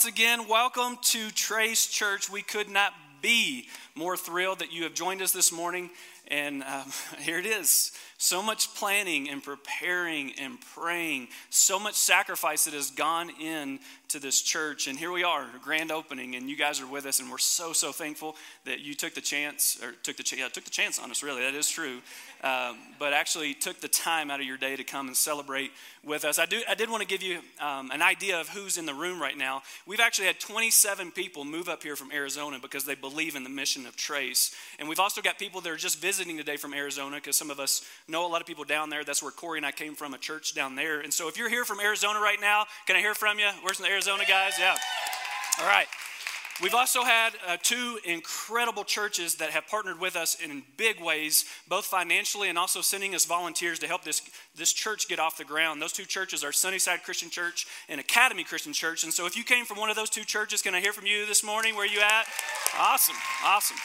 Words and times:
once 0.00 0.08
again, 0.08 0.48
welcome 0.48 0.96
to 1.02 1.30
Trace 1.32 1.86
Church. 1.86 2.30
We 2.30 2.40
could 2.40 2.70
not 2.70 2.94
be 3.20 3.68
more 3.94 4.16
thrilled 4.16 4.60
that 4.60 4.72
you 4.72 4.84
have 4.84 4.94
joined 4.94 5.20
us 5.20 5.30
this 5.30 5.52
morning. 5.52 5.90
And 6.28 6.62
um, 6.62 6.90
here 7.18 7.38
it 7.38 7.44
is. 7.44 7.92
So 8.22 8.42
much 8.42 8.74
planning 8.74 9.30
and 9.30 9.42
preparing 9.42 10.32
and 10.38 10.60
praying, 10.60 11.28
so 11.48 11.78
much 11.78 11.94
sacrifice 11.94 12.66
that 12.66 12.74
has 12.74 12.90
gone 12.90 13.30
in 13.40 13.78
to 14.08 14.18
this 14.18 14.42
church. 14.42 14.88
And 14.88 14.98
here 14.98 15.10
we 15.10 15.24
are, 15.24 15.46
grand 15.62 15.90
opening, 15.90 16.34
and 16.34 16.50
you 16.50 16.54
guys 16.54 16.82
are 16.82 16.86
with 16.86 17.06
us, 17.06 17.20
and 17.20 17.30
we're 17.30 17.38
so, 17.38 17.72
so 17.72 17.92
thankful 17.92 18.36
that 18.66 18.80
you 18.80 18.92
took 18.92 19.14
the 19.14 19.22
chance, 19.22 19.78
or 19.82 19.92
took 20.02 20.18
the, 20.18 20.36
yeah, 20.36 20.48
took 20.48 20.64
the 20.64 20.70
chance 20.70 20.98
on 20.98 21.10
us, 21.10 21.22
really, 21.22 21.40
that 21.40 21.54
is 21.54 21.70
true. 21.70 22.00
Um, 22.42 22.76
but 22.98 23.14
actually 23.14 23.54
took 23.54 23.80
the 23.80 23.88
time 23.88 24.30
out 24.30 24.40
of 24.40 24.46
your 24.46 24.58
day 24.58 24.76
to 24.76 24.84
come 24.84 25.06
and 25.06 25.16
celebrate 25.16 25.70
with 26.04 26.24
us. 26.24 26.38
I, 26.38 26.46
do, 26.46 26.60
I 26.68 26.74
did 26.74 26.90
want 26.90 27.02
to 27.02 27.08
give 27.08 27.22
you 27.22 27.38
um, 27.60 27.90
an 27.90 28.02
idea 28.02 28.40
of 28.40 28.48
who's 28.48 28.78
in 28.78 28.86
the 28.86 28.94
room 28.94 29.20
right 29.20 29.36
now. 29.36 29.62
We've 29.86 30.00
actually 30.00 30.26
had 30.26 30.40
27 30.40 31.12
people 31.12 31.44
move 31.44 31.68
up 31.68 31.82
here 31.82 31.96
from 31.96 32.10
Arizona 32.12 32.58
because 32.60 32.84
they 32.84 32.94
believe 32.94 33.36
in 33.36 33.44
the 33.44 33.50
mission 33.50 33.86
of 33.86 33.96
Trace. 33.96 34.54
And 34.78 34.88
we've 34.88 35.00
also 35.00 35.20
got 35.20 35.38
people 35.38 35.60
that 35.60 35.70
are 35.70 35.76
just 35.76 36.00
visiting 36.00 36.36
today 36.36 36.56
from 36.56 36.74
Arizona 36.74 37.16
because 37.16 37.36
some 37.36 37.50
of 37.50 37.60
us 37.60 37.82
know 38.10 38.26
a 38.26 38.28
lot 38.28 38.40
of 38.40 38.46
people 38.46 38.64
down 38.64 38.90
there. 38.90 39.04
That's 39.04 39.22
where 39.22 39.32
Corey 39.32 39.58
and 39.58 39.66
I 39.66 39.72
came 39.72 39.94
from, 39.94 40.14
a 40.14 40.18
church 40.18 40.54
down 40.54 40.74
there. 40.74 41.00
And 41.00 41.12
so 41.12 41.28
if 41.28 41.38
you're 41.38 41.48
here 41.48 41.64
from 41.64 41.80
Arizona 41.80 42.20
right 42.20 42.40
now, 42.40 42.64
can 42.86 42.96
I 42.96 43.00
hear 43.00 43.14
from 43.14 43.38
you? 43.38 43.48
Where's 43.62 43.78
the 43.78 43.86
Arizona 43.86 44.24
guys? 44.28 44.54
Yeah. 44.58 44.76
All 45.60 45.66
right. 45.66 45.86
We've 46.62 46.74
also 46.74 47.04
had 47.04 47.32
uh, 47.48 47.56
two 47.62 47.98
incredible 48.04 48.84
churches 48.84 49.36
that 49.36 49.48
have 49.50 49.66
partnered 49.66 49.98
with 49.98 50.14
us 50.14 50.34
in 50.34 50.62
big 50.76 51.00
ways, 51.00 51.46
both 51.68 51.86
financially 51.86 52.50
and 52.50 52.58
also 52.58 52.82
sending 52.82 53.14
us 53.14 53.24
volunteers 53.24 53.78
to 53.78 53.86
help 53.86 54.04
this, 54.04 54.20
this 54.54 54.70
church 54.70 55.08
get 55.08 55.18
off 55.18 55.38
the 55.38 55.44
ground. 55.44 55.80
Those 55.80 55.92
two 55.92 56.04
churches 56.04 56.44
are 56.44 56.52
Sunnyside 56.52 57.02
Christian 57.02 57.30
Church 57.30 57.66
and 57.88 57.98
Academy 57.98 58.44
Christian 58.44 58.74
Church. 58.74 59.04
And 59.04 59.12
so 59.12 59.24
if 59.24 59.38
you 59.38 59.44
came 59.44 59.64
from 59.64 59.78
one 59.78 59.88
of 59.88 59.96
those 59.96 60.10
two 60.10 60.24
churches, 60.24 60.60
can 60.60 60.74
I 60.74 60.80
hear 60.80 60.92
from 60.92 61.06
you 61.06 61.24
this 61.24 61.42
morning? 61.42 61.76
Where 61.76 61.86
you 61.86 62.00
at? 62.00 62.26
Awesome, 62.78 63.16
awesome. 63.42 63.78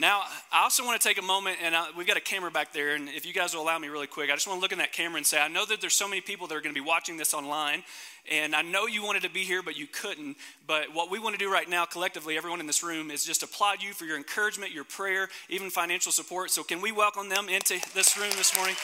Now, 0.00 0.22
I 0.50 0.62
also 0.62 0.84
want 0.84 1.00
to 1.00 1.06
take 1.06 1.18
a 1.18 1.22
moment, 1.22 1.58
and 1.62 1.76
I, 1.76 1.88
we've 1.96 2.06
got 2.06 2.16
a 2.16 2.20
camera 2.20 2.50
back 2.50 2.72
there, 2.72 2.94
and 2.94 3.10
if 3.10 3.26
you 3.26 3.34
guys 3.34 3.54
will 3.54 3.62
allow 3.62 3.78
me 3.78 3.88
really 3.88 4.06
quick, 4.06 4.30
I 4.30 4.34
just 4.34 4.46
want 4.46 4.58
to 4.58 4.62
look 4.62 4.72
in 4.72 4.78
that 4.78 4.92
camera 4.92 5.18
and 5.18 5.26
say, 5.26 5.38
I 5.38 5.48
know 5.48 5.66
that 5.66 5.82
there's 5.82 5.92
so 5.92 6.08
many 6.08 6.22
people 6.22 6.46
that 6.46 6.54
are 6.54 6.62
going 6.62 6.74
to 6.74 6.80
be 6.80 6.86
watching 6.86 7.18
this 7.18 7.34
online, 7.34 7.82
and 8.30 8.54
I 8.56 8.62
know 8.62 8.86
you 8.86 9.02
wanted 9.02 9.22
to 9.24 9.30
be 9.30 9.40
here, 9.40 9.62
but 9.62 9.76
you 9.76 9.86
couldn't. 9.86 10.38
But 10.66 10.94
what 10.94 11.10
we 11.10 11.18
want 11.18 11.34
to 11.34 11.38
do 11.38 11.52
right 11.52 11.68
now, 11.68 11.84
collectively, 11.84 12.38
everyone 12.38 12.60
in 12.60 12.66
this 12.66 12.82
room, 12.82 13.10
is 13.10 13.22
just 13.22 13.42
applaud 13.42 13.82
you 13.82 13.92
for 13.92 14.06
your 14.06 14.16
encouragement, 14.16 14.72
your 14.72 14.84
prayer, 14.84 15.28
even 15.50 15.68
financial 15.68 16.10
support. 16.10 16.50
So, 16.50 16.62
can 16.62 16.80
we 16.80 16.90
welcome 16.90 17.28
them 17.28 17.50
into 17.50 17.78
this 17.92 18.16
room 18.16 18.30
this 18.36 18.56
morning? 18.56 18.76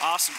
Awesome. 0.00 0.36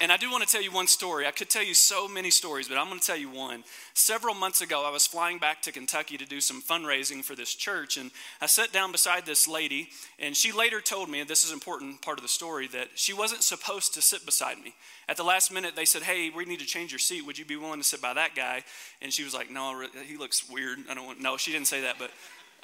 And 0.00 0.10
I 0.10 0.16
do 0.16 0.28
want 0.30 0.42
to 0.42 0.50
tell 0.50 0.62
you 0.62 0.72
one 0.72 0.88
story. 0.88 1.24
I 1.24 1.30
could 1.30 1.48
tell 1.48 1.62
you 1.62 1.72
so 1.72 2.08
many 2.08 2.30
stories, 2.30 2.68
but 2.68 2.76
I'm 2.76 2.88
going 2.88 2.98
to 2.98 3.06
tell 3.06 3.16
you 3.16 3.30
one. 3.30 3.62
Several 3.94 4.34
months 4.34 4.60
ago, 4.60 4.84
I 4.84 4.90
was 4.90 5.06
flying 5.06 5.38
back 5.38 5.62
to 5.62 5.72
Kentucky 5.72 6.16
to 6.16 6.26
do 6.26 6.40
some 6.40 6.60
fundraising 6.60 7.22
for 7.22 7.36
this 7.36 7.54
church, 7.54 7.96
and 7.96 8.10
I 8.40 8.46
sat 8.46 8.72
down 8.72 8.90
beside 8.90 9.24
this 9.24 9.46
lady, 9.46 9.90
and 10.18 10.36
she 10.36 10.50
later 10.50 10.80
told 10.80 11.08
me, 11.08 11.20
and 11.20 11.30
this 11.30 11.44
is 11.44 11.50
an 11.50 11.54
important 11.54 12.02
part 12.02 12.18
of 12.18 12.22
the 12.22 12.28
story, 12.28 12.66
that 12.68 12.88
she 12.96 13.12
wasn't 13.12 13.44
supposed 13.44 13.94
to 13.94 14.02
sit 14.02 14.26
beside 14.26 14.58
me. 14.58 14.74
At 15.08 15.16
the 15.16 15.22
last 15.22 15.52
minute, 15.52 15.76
they 15.76 15.84
said, 15.84 16.02
Hey, 16.02 16.28
we 16.28 16.44
need 16.44 16.58
to 16.58 16.66
change 16.66 16.90
your 16.90 16.98
seat. 16.98 17.24
Would 17.24 17.38
you 17.38 17.44
be 17.44 17.56
willing 17.56 17.80
to 17.80 17.84
sit 17.86 18.02
by 18.02 18.14
that 18.14 18.34
guy? 18.34 18.64
And 19.00 19.12
she 19.12 19.22
was 19.22 19.32
like, 19.32 19.50
No, 19.50 19.86
he 20.04 20.16
looks 20.16 20.48
weird. 20.48 20.80
I 20.90 20.94
don't 20.94 21.06
want, 21.06 21.20
no, 21.20 21.36
she 21.36 21.52
didn't 21.52 21.68
say 21.68 21.82
that, 21.82 22.00
but 22.00 22.10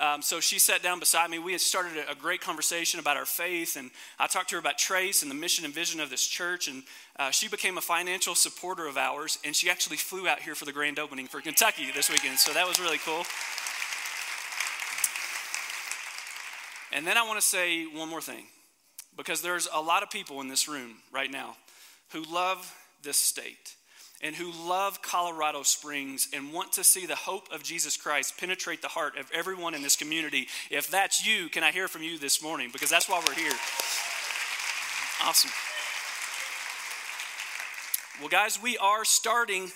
um, 0.01 0.23
so 0.23 0.41
she 0.41 0.59
sat 0.59 0.83
down 0.83 0.99
beside 0.99 1.31
me. 1.31 1.39
We 1.39 1.53
had 1.53 1.61
started 1.61 1.93
a, 2.09 2.15
great 2.15 2.41
conversation 2.41 2.99
about 3.01 3.19
our 3.19 3.27
faith, 3.27 3.77
and 3.77 3.91
I 4.19 4.27
talked 4.27 4.49
to 4.49 4.57
her 4.57 4.59
about 4.59 4.79
Trace 4.79 5.21
and 5.21 5.31
the 5.31 5.35
mission 5.35 5.67
and 5.67 5.75
vision 5.75 6.01
of 6.01 6.09
this 6.09 6.27
church. 6.27 6.69
And 6.69 6.83
uh, 7.19 7.31
she 7.31 7.49
became 7.49 7.77
a 7.77 7.83
financial 7.83 8.35
supporter 8.35 8.87
of 8.87 8.97
ours, 8.97 9.39
and 9.45 9.55
she 9.55 9.69
actually 9.69 9.99
flew 9.99 10.27
out 10.27 10.41
here 10.41 10.55
for 10.55 10.65
the 10.65 10.73
grand 10.73 10.99
opening 10.99 11.27
for 11.27 11.43
Kentucky 11.43 11.89
this 11.95 12.11
weekend. 12.11 12.39
So 12.39 12.53
that 12.55 12.67
was 12.67 12.81
really 12.81 12.97
cool. 12.99 13.25
And 16.93 17.07
then 17.07 17.19
I 17.19 17.23
want 17.27 17.39
to 17.39 17.47
say 17.47 17.85
one 17.85 18.09
more 18.09 18.23
thing, 18.23 18.45
because 19.19 19.43
there's 19.43 19.69
a 19.73 19.83
lot 19.83 20.03
of 20.03 20.11
people 20.11 20.41
in 20.41 20.49
this 20.49 20.67
room 20.67 20.97
right 21.13 21.31
now 21.31 21.57
who 22.13 22.23
love 22.23 22.75
this 23.03 23.19
state 23.19 23.77
and 24.23 24.37
who 24.37 24.53
love 24.69 25.01
Colorado 25.03 25.63
Springs 25.63 26.29
and 26.33 26.53
want 26.53 26.73
to 26.73 26.85
see 26.85 27.07
the 27.07 27.17
hope 27.17 27.49
of 27.53 27.63
Jesus 27.63 27.97
Christ 27.97 28.39
penetrate 28.39 28.83
the 28.83 28.89
heart 28.89 29.17
of 29.17 29.31
everyone 29.33 29.75
in 29.75 29.83
this 29.83 29.97
community. 29.97 30.47
If 30.71 30.91
that's 30.91 31.27
you, 31.27 31.49
can 31.49 31.65
I 31.65 31.71
hear 31.71 31.89
from 31.89 32.03
you 32.03 32.19
this 32.19 32.43
morning? 32.43 32.69
Because 32.73 32.91
that's 32.91 33.09
why 33.09 33.23
we're 33.27 33.35
here. 33.35 33.53
Awesome. 35.23 35.51
Well, 38.21 38.29
guys, 38.29 38.61
we 38.63 38.77
are 38.77 39.05
starting 39.05 39.71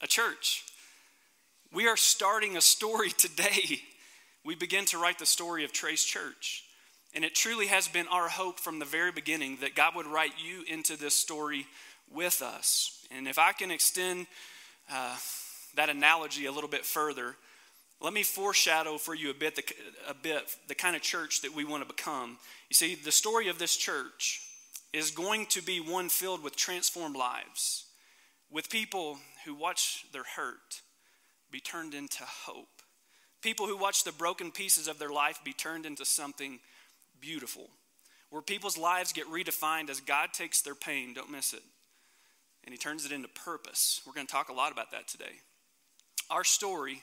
a 0.00 0.06
church. 0.06 0.64
We 1.72 1.86
are 1.86 1.96
starting 1.96 2.56
a 2.56 2.62
story 2.62 3.10
today. 3.18 3.82
We 4.44 4.54
begin 4.54 4.86
to 4.86 4.98
write 4.98 5.18
the 5.18 5.26
story 5.26 5.64
of 5.64 5.72
Trace 5.72 6.04
Church. 6.04 6.64
And 7.14 7.24
it 7.24 7.34
truly 7.34 7.66
has 7.66 7.88
been 7.88 8.06
our 8.08 8.28
hope 8.28 8.60
from 8.60 8.78
the 8.78 8.84
very 8.84 9.12
beginning 9.12 9.58
that 9.60 9.74
God 9.74 9.94
would 9.94 10.06
write 10.06 10.32
you 10.38 10.62
into 10.66 10.96
this 10.96 11.14
story 11.14 11.66
with 12.10 12.42
us. 12.42 12.97
And 13.10 13.26
if 13.26 13.38
I 13.38 13.52
can 13.52 13.70
extend 13.70 14.26
uh, 14.92 15.16
that 15.74 15.88
analogy 15.88 16.46
a 16.46 16.52
little 16.52 16.70
bit 16.70 16.84
further, 16.84 17.36
let 18.00 18.12
me 18.12 18.22
foreshadow 18.22 18.96
for 18.96 19.14
you 19.14 19.30
a 19.30 19.34
bit, 19.34 19.56
the, 19.56 19.64
a 20.08 20.14
bit 20.14 20.56
the 20.68 20.74
kind 20.74 20.94
of 20.94 21.02
church 21.02 21.42
that 21.42 21.54
we 21.54 21.64
want 21.64 21.82
to 21.82 21.94
become. 21.94 22.38
You 22.68 22.74
see, 22.74 22.94
the 22.94 23.12
story 23.12 23.48
of 23.48 23.58
this 23.58 23.76
church 23.76 24.42
is 24.92 25.10
going 25.10 25.46
to 25.46 25.62
be 25.62 25.80
one 25.80 26.08
filled 26.08 26.42
with 26.42 26.56
transformed 26.56 27.16
lives, 27.16 27.86
with 28.50 28.70
people 28.70 29.18
who 29.44 29.54
watch 29.54 30.06
their 30.12 30.24
hurt 30.36 30.80
be 31.50 31.60
turned 31.60 31.94
into 31.94 32.24
hope, 32.24 32.82
people 33.42 33.66
who 33.66 33.76
watch 33.76 34.04
the 34.04 34.12
broken 34.12 34.50
pieces 34.50 34.86
of 34.88 34.98
their 34.98 35.12
life 35.12 35.40
be 35.44 35.52
turned 35.52 35.86
into 35.86 36.04
something 36.04 36.60
beautiful, 37.20 37.68
where 38.30 38.42
people's 38.42 38.78
lives 38.78 39.12
get 39.12 39.26
redefined 39.26 39.90
as 39.90 40.00
God 40.00 40.32
takes 40.32 40.60
their 40.60 40.74
pain, 40.74 41.14
don't 41.14 41.30
miss 41.30 41.52
it, 41.52 41.62
and 42.68 42.74
he 42.74 42.76
turns 42.76 43.06
it 43.06 43.12
into 43.12 43.28
purpose. 43.28 44.02
We're 44.06 44.12
going 44.12 44.26
to 44.26 44.30
talk 44.30 44.50
a 44.50 44.52
lot 44.52 44.72
about 44.72 44.90
that 44.90 45.08
today. 45.08 45.40
Our 46.28 46.44
story 46.44 47.00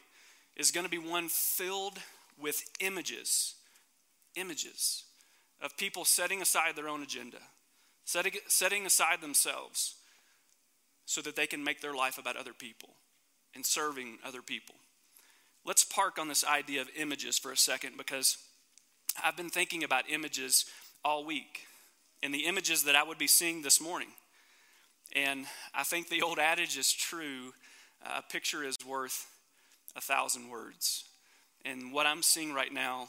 is 0.55 0.69
going 0.69 0.83
to 0.83 0.91
be 0.91 0.99
one 0.99 1.27
filled 1.27 1.97
with 2.39 2.61
images, 2.79 3.55
images 4.35 5.05
of 5.59 5.75
people 5.75 6.05
setting 6.05 6.39
aside 6.39 6.75
their 6.75 6.87
own 6.87 7.01
agenda, 7.01 7.39
setting, 8.03 8.33
setting 8.47 8.85
aside 8.85 9.21
themselves 9.21 9.95
so 11.07 11.19
that 11.21 11.35
they 11.35 11.47
can 11.47 11.63
make 11.63 11.81
their 11.81 11.95
life 11.95 12.19
about 12.19 12.37
other 12.37 12.53
people 12.53 12.89
and 13.55 13.65
serving 13.65 14.19
other 14.23 14.43
people. 14.43 14.75
Let's 15.65 15.83
park 15.83 16.19
on 16.19 16.27
this 16.27 16.45
idea 16.45 16.81
of 16.81 16.89
images 16.95 17.39
for 17.39 17.51
a 17.51 17.57
second 17.57 17.97
because 17.97 18.37
I've 19.23 19.35
been 19.35 19.49
thinking 19.49 19.83
about 19.83 20.11
images 20.11 20.65
all 21.03 21.25
week 21.25 21.65
and 22.21 22.31
the 22.31 22.45
images 22.45 22.83
that 22.83 22.95
I 22.95 23.01
would 23.01 23.17
be 23.17 23.25
seeing 23.25 23.63
this 23.63 23.81
morning. 23.81 24.09
And 25.15 25.45
I 25.73 25.83
think 25.83 26.09
the 26.09 26.21
old 26.21 26.39
adage 26.39 26.77
is 26.77 26.91
true 26.91 27.53
uh, 28.05 28.19
a 28.19 28.31
picture 28.31 28.63
is 28.63 28.77
worth 28.85 29.25
a 29.95 30.01
thousand 30.01 30.49
words. 30.49 31.05
And 31.63 31.91
what 31.91 32.05
I'm 32.05 32.21
seeing 32.21 32.53
right 32.53 32.71
now, 32.71 33.07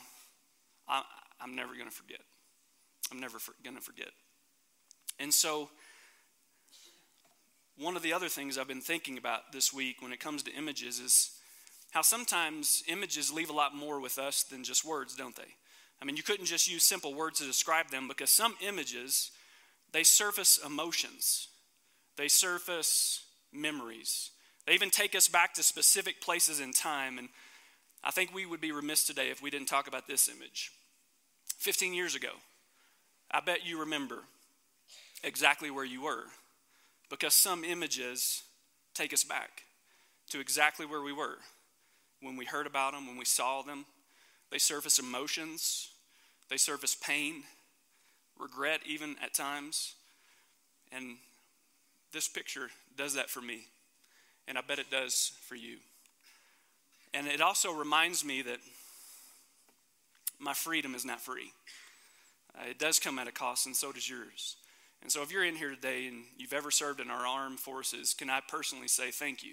I, 0.88 1.02
am 1.42 1.54
never 1.54 1.74
going 1.74 1.88
to 1.88 1.94
forget. 1.94 2.20
I'm 3.10 3.20
never 3.20 3.38
going 3.62 3.76
to 3.76 3.82
forget. 3.82 4.10
And 5.18 5.32
so, 5.34 5.68
one 7.78 7.96
of 7.96 8.02
the 8.02 8.12
other 8.12 8.28
things 8.28 8.56
I've 8.56 8.68
been 8.68 8.80
thinking 8.80 9.18
about 9.18 9.52
this 9.52 9.72
week 9.72 10.00
when 10.00 10.12
it 10.12 10.20
comes 10.20 10.42
to 10.44 10.52
images 10.52 10.98
is 10.98 11.32
how 11.90 12.00
sometimes 12.00 12.82
images 12.88 13.32
leave 13.32 13.50
a 13.50 13.54
lot 13.54 13.74
more 13.74 14.00
with 14.00 14.18
us 14.18 14.42
than 14.44 14.64
just 14.64 14.84
words, 14.84 15.14
don't 15.14 15.36
they? 15.36 15.54
I 16.00 16.04
mean, 16.04 16.16
you 16.16 16.22
couldn't 16.22 16.46
just 16.46 16.70
use 16.70 16.84
simple 16.84 17.14
words 17.14 17.38
to 17.40 17.46
describe 17.46 17.90
them 17.90 18.08
because 18.08 18.30
some 18.30 18.54
images, 18.66 19.30
they 19.92 20.02
surface 20.02 20.58
emotions. 20.64 21.48
They 22.16 22.28
surface 22.28 23.24
memories. 23.52 24.30
They 24.66 24.72
even 24.74 24.90
take 24.90 25.14
us 25.14 25.28
back 25.28 25.54
to 25.54 25.62
specific 25.62 26.20
places 26.20 26.60
in 26.60 26.72
time. 26.72 27.18
And 27.18 27.28
I 28.02 28.10
think 28.10 28.34
we 28.34 28.46
would 28.46 28.60
be 28.60 28.72
remiss 28.72 29.04
today 29.04 29.30
if 29.30 29.42
we 29.42 29.50
didn't 29.50 29.68
talk 29.68 29.86
about 29.86 30.06
this 30.06 30.28
image. 30.28 30.72
15 31.58 31.94
years 31.94 32.14
ago, 32.14 32.30
I 33.30 33.40
bet 33.40 33.66
you 33.66 33.80
remember 33.80 34.18
exactly 35.22 35.70
where 35.70 35.84
you 35.84 36.02
were 36.02 36.24
because 37.10 37.34
some 37.34 37.64
images 37.64 38.42
take 38.94 39.12
us 39.12 39.24
back 39.24 39.62
to 40.30 40.40
exactly 40.40 40.86
where 40.86 41.02
we 41.02 41.12
were 41.12 41.38
when 42.20 42.36
we 42.36 42.44
heard 42.44 42.66
about 42.66 42.92
them, 42.92 43.06
when 43.06 43.16
we 43.16 43.24
saw 43.24 43.62
them. 43.62 43.84
They 44.50 44.58
surface 44.58 44.98
emotions, 44.98 45.90
they 46.48 46.56
surface 46.56 46.94
pain, 46.94 47.42
regret, 48.38 48.80
even 48.86 49.16
at 49.22 49.34
times. 49.34 49.94
And 50.92 51.16
this 52.16 52.28
picture 52.28 52.70
does 52.96 53.12
that 53.12 53.28
for 53.28 53.42
me, 53.42 53.66
and 54.48 54.56
I 54.56 54.62
bet 54.62 54.78
it 54.78 54.90
does 54.90 55.32
for 55.46 55.54
you. 55.54 55.76
And 57.12 57.26
it 57.26 57.42
also 57.42 57.72
reminds 57.72 58.24
me 58.24 58.40
that 58.40 58.56
my 60.38 60.54
freedom 60.54 60.94
is 60.94 61.04
not 61.04 61.20
free. 61.20 61.52
Uh, 62.58 62.70
it 62.70 62.78
does 62.78 62.98
come 62.98 63.18
at 63.18 63.28
a 63.28 63.32
cost, 63.32 63.66
and 63.66 63.76
so 63.76 63.92
does 63.92 64.08
yours. 64.08 64.56
And 65.02 65.12
so, 65.12 65.22
if 65.22 65.30
you're 65.30 65.44
in 65.44 65.56
here 65.56 65.74
today 65.74 66.06
and 66.06 66.24
you've 66.38 66.54
ever 66.54 66.70
served 66.70 67.00
in 67.00 67.10
our 67.10 67.26
armed 67.26 67.60
forces, 67.60 68.14
can 68.14 68.30
I 68.30 68.40
personally 68.48 68.88
say 68.88 69.10
thank 69.10 69.44
you? 69.44 69.52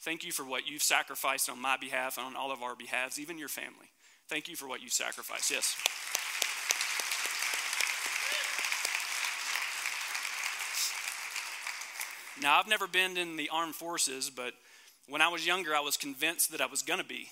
Thank 0.00 0.24
you 0.24 0.32
for 0.32 0.44
what 0.44 0.66
you've 0.66 0.82
sacrificed 0.82 1.50
on 1.50 1.60
my 1.60 1.76
behalf 1.76 2.16
and 2.16 2.26
on 2.26 2.36
all 2.36 2.52
of 2.52 2.62
our 2.62 2.74
behalves, 2.74 3.20
even 3.20 3.36
your 3.36 3.48
family. 3.48 3.90
Thank 4.28 4.48
you 4.48 4.56
for 4.56 4.66
what 4.66 4.82
you 4.82 4.88
sacrificed. 4.88 5.50
Yes. 5.50 5.76
Now, 12.42 12.58
I've 12.58 12.66
never 12.66 12.88
been 12.88 13.16
in 13.16 13.36
the 13.36 13.48
armed 13.50 13.76
forces, 13.76 14.28
but 14.28 14.54
when 15.08 15.22
I 15.22 15.28
was 15.28 15.46
younger, 15.46 15.76
I 15.76 15.80
was 15.80 15.96
convinced 15.96 16.50
that 16.50 16.60
I 16.60 16.66
was 16.66 16.82
going 16.82 16.98
to 16.98 17.06
be. 17.06 17.28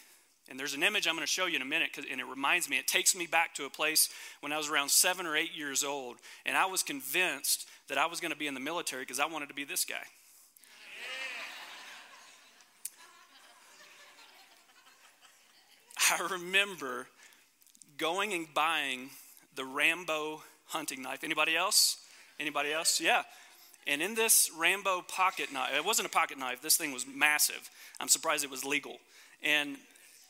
And 0.49 0.59
there's 0.59 0.75
an 0.75 0.83
image 0.85 1.07
I'm 1.07 1.15
going 1.15 1.27
to 1.27 1.33
show 1.33 1.47
you 1.47 1.57
in 1.57 1.62
a 1.62 1.67
minute, 1.67 1.91
and 2.11 2.21
it 2.21 2.27
reminds 2.27 2.69
me, 2.71 2.79
it 2.79 2.87
takes 2.87 3.17
me 3.17 3.27
back 3.27 3.55
to 3.55 3.65
a 3.65 3.71
place 3.71 4.09
when 4.41 4.53
I 4.53 4.57
was 4.57 4.69
around 4.69 4.91
seven 4.91 5.27
or 5.27 5.37
eight 5.37 5.57
years 5.57 5.83
old, 5.83 6.19
and 6.47 6.57
I 6.57 6.67
was 6.67 6.85
convinced 6.85 7.69
that 7.89 7.99
I 7.99 8.07
was 8.07 8.21
going 8.21 8.33
to 8.33 8.39
be 8.39 8.47
in 8.47 8.55
the 8.55 8.61
military 8.61 9.03
because 9.03 9.19
I 9.19 9.27
wanted 9.27 9.49
to 9.49 9.55
be 9.55 9.65
this 9.65 9.85
guy. 9.85 9.97
I 16.19 16.29
remember 16.33 17.09
going 17.99 18.33
and 18.33 18.47
buying 18.55 19.11
the 19.57 19.65
Rambo 19.65 20.43
hunting 20.67 21.03
knife. 21.03 21.25
Anybody 21.25 21.57
else? 21.57 21.99
Anybody 22.39 22.73
else? 22.73 23.01
Yeah. 23.01 23.23
And 23.91 24.01
in 24.01 24.15
this 24.15 24.53
Rambo 24.57 25.03
pocket 25.03 25.53
knife, 25.53 25.73
it 25.75 25.85
wasn't 25.85 26.07
a 26.07 26.11
pocket 26.11 26.39
knife, 26.39 26.63
this 26.63 26.77
thing 26.77 26.93
was 26.93 27.05
massive. 27.13 27.69
I'm 27.99 28.07
surprised 28.07 28.45
it 28.45 28.51
was 28.51 28.65
legal. 28.65 28.99
And 29.43 29.77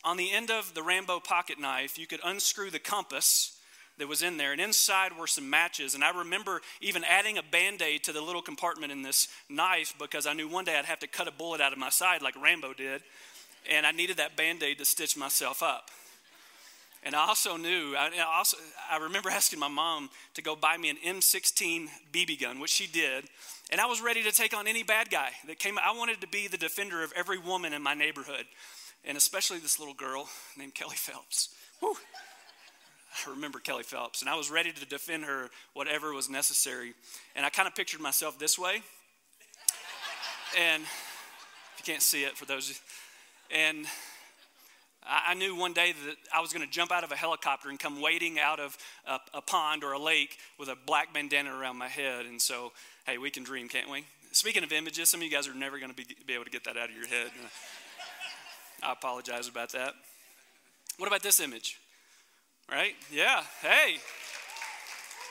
on 0.02 0.16
the 0.16 0.32
end 0.32 0.50
of 0.50 0.72
the 0.72 0.82
Rambo 0.82 1.20
pocket 1.20 1.60
knife, 1.60 1.98
you 1.98 2.06
could 2.06 2.20
unscrew 2.24 2.70
the 2.70 2.78
compass 2.78 3.58
that 3.98 4.08
was 4.08 4.22
in 4.22 4.38
there, 4.38 4.52
and 4.52 4.62
inside 4.62 5.12
were 5.18 5.26
some 5.26 5.50
matches. 5.50 5.94
And 5.94 6.02
I 6.02 6.16
remember 6.20 6.62
even 6.80 7.04
adding 7.04 7.36
a 7.36 7.42
band 7.42 7.82
aid 7.82 8.02
to 8.04 8.12
the 8.12 8.22
little 8.22 8.40
compartment 8.40 8.92
in 8.92 9.02
this 9.02 9.28
knife 9.50 9.94
because 9.98 10.26
I 10.26 10.32
knew 10.32 10.48
one 10.48 10.64
day 10.64 10.78
I'd 10.78 10.86
have 10.86 11.00
to 11.00 11.06
cut 11.06 11.28
a 11.28 11.32
bullet 11.32 11.60
out 11.60 11.74
of 11.74 11.78
my 11.78 11.90
side 11.90 12.22
like 12.22 12.40
Rambo 12.42 12.72
did, 12.72 13.02
and 13.70 13.84
I 13.84 13.90
needed 13.90 14.16
that 14.16 14.38
band 14.38 14.62
aid 14.62 14.78
to 14.78 14.86
stitch 14.86 15.18
myself 15.18 15.62
up. 15.62 15.90
And 17.02 17.14
I 17.14 17.26
also 17.26 17.56
knew, 17.56 17.94
I, 17.96 18.10
also, 18.36 18.58
I 18.90 18.98
remember 18.98 19.30
asking 19.30 19.58
my 19.58 19.68
mom 19.68 20.10
to 20.34 20.42
go 20.42 20.54
buy 20.54 20.76
me 20.76 20.90
an 20.90 20.96
M16 21.04 21.88
BB 22.12 22.40
gun, 22.40 22.60
which 22.60 22.70
she 22.70 22.86
did. 22.86 23.24
And 23.70 23.80
I 23.80 23.86
was 23.86 24.02
ready 24.02 24.22
to 24.24 24.32
take 24.32 24.54
on 24.54 24.66
any 24.66 24.82
bad 24.82 25.10
guy 25.10 25.30
that 25.46 25.58
came. 25.58 25.78
I 25.78 25.96
wanted 25.96 26.20
to 26.20 26.28
be 26.28 26.46
the 26.46 26.58
defender 26.58 27.02
of 27.02 27.12
every 27.16 27.38
woman 27.38 27.72
in 27.72 27.82
my 27.82 27.94
neighborhood, 27.94 28.44
and 29.04 29.16
especially 29.16 29.58
this 29.58 29.78
little 29.78 29.94
girl 29.94 30.28
named 30.58 30.74
Kelly 30.74 30.96
Phelps. 30.96 31.54
I 31.82 33.30
remember 33.30 33.58
Kelly 33.60 33.82
Phelps, 33.82 34.20
and 34.20 34.30
I 34.30 34.36
was 34.36 34.50
ready 34.50 34.70
to 34.70 34.86
defend 34.86 35.24
her 35.24 35.50
whatever 35.72 36.12
was 36.12 36.28
necessary. 36.28 36.94
And 37.34 37.46
I 37.46 37.50
kind 37.50 37.66
of 37.66 37.74
pictured 37.74 38.00
myself 38.00 38.38
this 38.38 38.58
way. 38.58 38.82
And 40.58 40.82
if 40.82 41.74
you 41.78 41.84
can't 41.84 42.02
see 42.02 42.24
it, 42.24 42.36
for 42.36 42.44
those, 42.44 42.80
and 43.50 43.86
I 45.02 45.34
knew 45.34 45.56
one 45.56 45.72
day 45.72 45.92
that 46.06 46.16
I 46.34 46.40
was 46.40 46.52
going 46.52 46.64
to 46.64 46.70
jump 46.70 46.92
out 46.92 47.04
of 47.04 47.12
a 47.12 47.16
helicopter 47.16 47.70
and 47.70 47.78
come 47.78 48.02
wading 48.02 48.38
out 48.38 48.60
of 48.60 48.76
a, 49.06 49.18
a, 49.34 49.40
pond 49.40 49.82
or 49.82 49.92
a 49.92 49.98
lake 49.98 50.36
with 50.58 50.68
a 50.68 50.76
black 50.86 51.14
bandana 51.14 51.54
around 51.56 51.78
my 51.78 51.88
head. 51.88 52.26
And 52.26 52.40
so, 52.40 52.72
hey, 53.06 53.16
we 53.16 53.30
can 53.30 53.42
dream, 53.42 53.68
can't 53.68 53.90
we? 53.90 54.04
Speaking 54.32 54.62
of 54.62 54.72
images, 54.72 55.08
some 55.08 55.20
of 55.20 55.24
you 55.24 55.30
guys 55.30 55.48
are 55.48 55.54
never 55.54 55.78
going 55.78 55.90
to 55.90 55.96
be, 55.96 56.04
be 56.26 56.34
able 56.34 56.44
to 56.44 56.50
get 56.50 56.64
that 56.64 56.76
out 56.76 56.90
of 56.90 56.94
your 56.94 57.06
head. 57.06 57.30
I 58.82 58.92
apologize 58.92 59.48
about 59.48 59.72
that. 59.72 59.94
What 60.98 61.06
about 61.06 61.22
this 61.22 61.40
image? 61.40 61.78
Right? 62.70 62.94
Yeah. 63.10 63.42
Hey. 63.62 63.96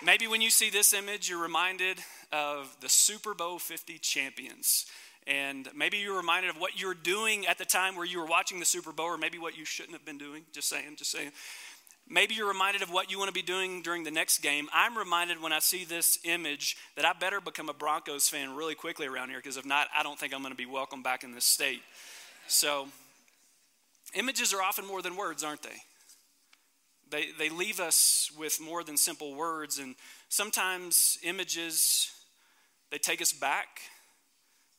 Maybe 0.03 0.27
when 0.27 0.41
you 0.41 0.49
see 0.49 0.69
this 0.69 0.93
image, 0.93 1.29
you're 1.29 1.41
reminded 1.41 1.99
of 2.31 2.75
the 2.81 2.89
Super 2.89 3.33
Bowl 3.33 3.59
50 3.59 3.97
champions. 3.99 4.85
And 5.27 5.69
maybe 5.75 5.97
you're 5.97 6.17
reminded 6.17 6.49
of 6.49 6.57
what 6.57 6.79
you're 6.79 6.93
doing 6.93 7.45
at 7.45 7.57
the 7.57 7.65
time 7.65 7.95
where 7.95 8.05
you 8.05 8.19
were 8.19 8.25
watching 8.25 8.59
the 8.59 8.65
Super 8.65 8.91
Bowl, 8.91 9.07
or 9.07 9.17
maybe 9.17 9.37
what 9.37 9.57
you 9.57 9.65
shouldn't 9.65 9.93
have 9.93 10.05
been 10.05 10.17
doing. 10.17 10.43
Just 10.51 10.69
saying, 10.69 10.95
just 10.97 11.11
saying. 11.11 11.31
Maybe 12.11 12.33
you're 12.33 12.47
reminded 12.47 12.81
of 12.81 12.91
what 12.91 13.11
you 13.11 13.19
want 13.19 13.27
to 13.27 13.33
be 13.33 13.43
doing 13.43 13.83
during 13.83 14.03
the 14.03 14.09
next 14.09 14.39
game. 14.39 14.67
I'm 14.73 14.97
reminded 14.97 15.39
when 15.39 15.53
I 15.53 15.59
see 15.59 15.85
this 15.85 16.17
image 16.23 16.75
that 16.95 17.05
I 17.05 17.13
better 17.13 17.39
become 17.39 17.69
a 17.69 17.73
Broncos 17.73 18.27
fan 18.27 18.55
really 18.55 18.73
quickly 18.73 19.05
around 19.05 19.29
here, 19.29 19.37
because 19.37 19.57
if 19.57 19.65
not, 19.65 19.87
I 19.95 20.01
don't 20.01 20.17
think 20.17 20.33
I'm 20.33 20.41
going 20.41 20.51
to 20.51 20.57
be 20.57 20.65
welcome 20.65 21.03
back 21.03 21.23
in 21.23 21.33
this 21.33 21.45
state. 21.45 21.81
So, 22.47 22.87
images 24.15 24.55
are 24.55 24.61
often 24.63 24.87
more 24.87 25.03
than 25.03 25.15
words, 25.15 25.43
aren't 25.43 25.61
they? 25.61 25.77
They, 27.11 27.27
they 27.37 27.49
leave 27.49 27.79
us 27.79 28.31
with 28.37 28.59
more 28.59 28.83
than 28.83 28.97
simple 28.97 29.35
words, 29.35 29.77
and 29.77 29.95
sometimes 30.29 31.19
images, 31.23 32.11
they 32.89 32.97
take 32.97 33.21
us 33.21 33.33
back 33.33 33.81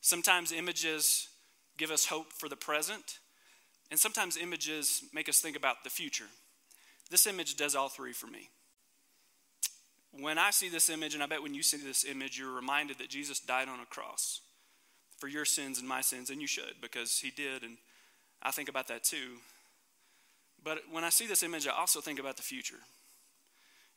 Sometimes 0.00 0.52
images 0.52 1.28
give 1.76 1.90
us 1.90 2.06
hope 2.06 2.32
for 2.32 2.48
the 2.48 2.56
present, 2.56 3.18
and 3.90 3.98
sometimes 3.98 4.36
images 4.36 5.02
make 5.12 5.28
us 5.28 5.40
think 5.40 5.56
about 5.56 5.84
the 5.84 5.90
future. 5.90 6.28
This 7.10 7.26
image 7.26 7.56
does 7.56 7.74
all 7.74 7.88
three 7.88 8.12
for 8.12 8.26
me. 8.26 8.48
When 10.12 10.38
I 10.38 10.50
see 10.50 10.68
this 10.68 10.90
image, 10.90 11.14
and 11.14 11.22
I 11.22 11.26
bet 11.26 11.42
when 11.42 11.54
you 11.54 11.62
see 11.62 11.76
this 11.76 12.04
image, 12.04 12.38
you're 12.38 12.52
reminded 12.52 12.98
that 12.98 13.10
Jesus 13.10 13.40
died 13.40 13.68
on 13.68 13.80
a 13.80 13.86
cross 13.86 14.40
for 15.18 15.28
your 15.28 15.44
sins 15.44 15.78
and 15.78 15.88
my 15.88 16.00
sins, 16.00 16.30
and 16.30 16.40
you 16.40 16.46
should 16.46 16.80
because 16.80 17.18
he 17.18 17.30
did, 17.30 17.62
and 17.62 17.76
I 18.42 18.50
think 18.50 18.68
about 18.68 18.88
that 18.88 19.04
too. 19.04 19.38
But 20.62 20.82
when 20.90 21.04
I 21.04 21.10
see 21.10 21.26
this 21.26 21.42
image, 21.42 21.66
I 21.66 21.72
also 21.72 22.00
think 22.00 22.18
about 22.18 22.36
the 22.36 22.42
future. 22.42 22.80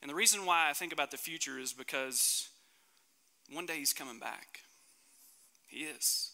And 0.00 0.10
the 0.10 0.14
reason 0.14 0.44
why 0.44 0.68
I 0.68 0.72
think 0.72 0.92
about 0.92 1.10
the 1.10 1.16
future 1.16 1.58
is 1.58 1.72
because 1.72 2.48
one 3.52 3.66
day 3.66 3.78
he's 3.78 3.92
coming 3.92 4.18
back. 4.18 4.60
He 5.74 5.80
is. 5.80 6.30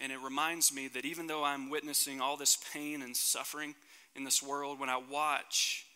And 0.00 0.10
it 0.10 0.18
reminds 0.18 0.74
me 0.74 0.88
that 0.88 1.04
even 1.04 1.28
though 1.28 1.44
I'm 1.44 1.70
witnessing 1.70 2.20
all 2.20 2.36
this 2.36 2.58
pain 2.72 3.00
and 3.00 3.16
suffering 3.16 3.76
in 4.16 4.24
this 4.24 4.42
world, 4.42 4.80
when 4.80 4.88
I 4.88 5.00
watch 5.08 5.86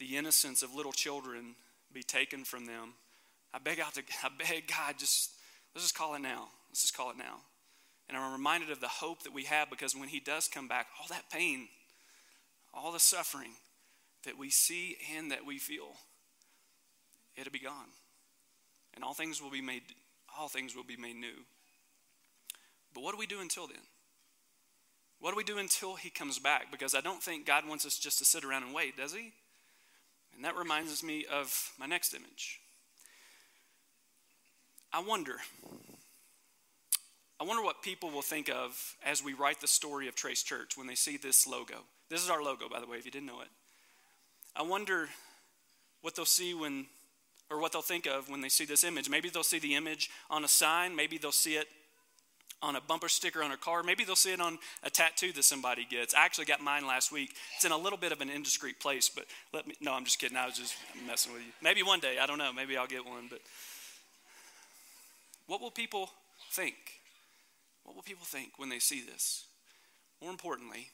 the 0.00 0.16
innocence 0.16 0.64
of 0.64 0.74
little 0.74 0.90
children 0.90 1.54
be 1.92 2.02
taken 2.02 2.42
from 2.42 2.66
them, 2.66 2.94
I 3.54 3.58
beg 3.60 3.78
out 3.78 3.94
to 3.94 4.02
I 4.24 4.28
beg 4.36 4.66
God, 4.66 4.98
just 4.98 5.30
let's 5.72 5.84
just 5.84 5.94
call 5.94 6.16
it 6.16 6.20
now. 6.20 6.48
Let's 6.68 6.82
just 6.82 6.96
call 6.96 7.12
it 7.12 7.16
now. 7.16 7.36
And 8.08 8.18
I'm 8.18 8.32
reminded 8.32 8.72
of 8.72 8.80
the 8.80 8.88
hope 8.88 9.22
that 9.22 9.32
we 9.32 9.44
have 9.44 9.70
because 9.70 9.94
when 9.94 10.08
He 10.08 10.18
does 10.18 10.48
come 10.48 10.66
back, 10.66 10.88
all 10.98 11.06
that 11.10 11.30
pain, 11.30 11.68
all 12.74 12.90
the 12.90 12.98
suffering 12.98 13.52
that 14.24 14.36
we 14.36 14.50
see 14.50 14.96
and 15.16 15.30
that 15.30 15.46
we 15.46 15.60
feel, 15.60 15.92
it'll 17.36 17.52
be 17.52 17.60
gone. 17.60 17.92
And 18.94 19.04
all 19.04 19.14
things 19.14 19.40
will 19.40 19.50
be 19.50 19.62
made 19.62 19.82
all 20.38 20.48
things 20.48 20.74
will 20.74 20.84
be 20.84 20.96
made 20.96 21.16
new. 21.16 21.44
But 22.94 23.02
what 23.02 23.12
do 23.12 23.18
we 23.18 23.26
do 23.26 23.40
until 23.40 23.66
then? 23.66 23.82
What 25.20 25.30
do 25.30 25.36
we 25.36 25.44
do 25.44 25.58
until 25.58 25.96
he 25.96 26.10
comes 26.10 26.38
back? 26.38 26.70
Because 26.72 26.94
I 26.94 27.00
don't 27.00 27.22
think 27.22 27.46
God 27.46 27.68
wants 27.68 27.84
us 27.84 27.98
just 27.98 28.18
to 28.18 28.24
sit 28.24 28.44
around 28.44 28.62
and 28.62 28.74
wait, 28.74 28.96
does 28.96 29.12
he? 29.12 29.32
And 30.34 30.44
that 30.44 30.56
reminds 30.56 31.02
me 31.02 31.26
of 31.30 31.72
my 31.78 31.86
next 31.86 32.14
image. 32.14 32.60
I 34.92 35.00
wonder. 35.00 35.36
I 37.38 37.44
wonder 37.44 37.62
what 37.62 37.82
people 37.82 38.10
will 38.10 38.22
think 38.22 38.48
of 38.48 38.96
as 39.04 39.22
we 39.22 39.34
write 39.34 39.60
the 39.60 39.66
story 39.66 40.08
of 40.08 40.14
Trace 40.14 40.42
Church 40.42 40.76
when 40.76 40.86
they 40.86 40.94
see 40.94 41.16
this 41.16 41.46
logo. 41.46 41.84
This 42.08 42.24
is 42.24 42.30
our 42.30 42.42
logo, 42.42 42.68
by 42.68 42.80
the 42.80 42.86
way, 42.86 42.96
if 42.96 43.04
you 43.04 43.10
didn't 43.10 43.26
know 43.26 43.40
it. 43.40 43.48
I 44.56 44.62
wonder 44.62 45.08
what 46.02 46.16
they'll 46.16 46.24
see 46.24 46.54
when 46.54 46.86
or 47.50 47.58
what 47.58 47.72
they'll 47.72 47.82
think 47.82 48.06
of 48.06 48.28
when 48.28 48.40
they 48.40 48.48
see 48.48 48.64
this 48.64 48.84
image. 48.84 49.10
Maybe 49.10 49.28
they'll 49.28 49.42
see 49.42 49.58
the 49.58 49.74
image 49.74 50.10
on 50.30 50.44
a 50.44 50.48
sign, 50.48 50.94
maybe 50.94 51.18
they'll 51.18 51.32
see 51.32 51.56
it 51.56 51.66
on 52.62 52.76
a 52.76 52.80
bumper 52.80 53.08
sticker 53.08 53.42
on 53.42 53.50
a 53.50 53.56
car, 53.56 53.82
maybe 53.82 54.04
they'll 54.04 54.14
see 54.14 54.32
it 54.32 54.40
on 54.40 54.58
a 54.82 54.90
tattoo 54.90 55.32
that 55.32 55.44
somebody 55.44 55.86
gets. 55.88 56.14
I 56.14 56.24
actually 56.24 56.44
got 56.44 56.60
mine 56.60 56.86
last 56.86 57.10
week. 57.10 57.34
It's 57.56 57.64
in 57.64 57.72
a 57.72 57.76
little 57.76 57.98
bit 57.98 58.12
of 58.12 58.20
an 58.20 58.28
indiscreet 58.28 58.78
place, 58.78 59.08
but 59.08 59.24
let 59.52 59.66
me 59.66 59.74
no, 59.80 59.92
I'm 59.92 60.04
just 60.04 60.18
kidding. 60.18 60.36
I 60.36 60.46
was 60.46 60.56
just 60.56 60.74
messing 61.06 61.32
with 61.32 61.42
you. 61.42 61.52
Maybe 61.62 61.82
one 61.82 62.00
day, 62.00 62.18
I 62.20 62.26
don't 62.26 62.38
know, 62.38 62.52
maybe 62.52 62.76
I'll 62.76 62.86
get 62.86 63.04
one, 63.06 63.28
but 63.30 63.40
what 65.46 65.60
will 65.60 65.70
people 65.70 66.10
think? 66.52 66.76
What 67.84 67.96
will 67.96 68.02
people 68.02 68.26
think 68.26 68.52
when 68.58 68.68
they 68.68 68.78
see 68.78 69.02
this? 69.02 69.46
More 70.22 70.30
importantly, 70.30 70.88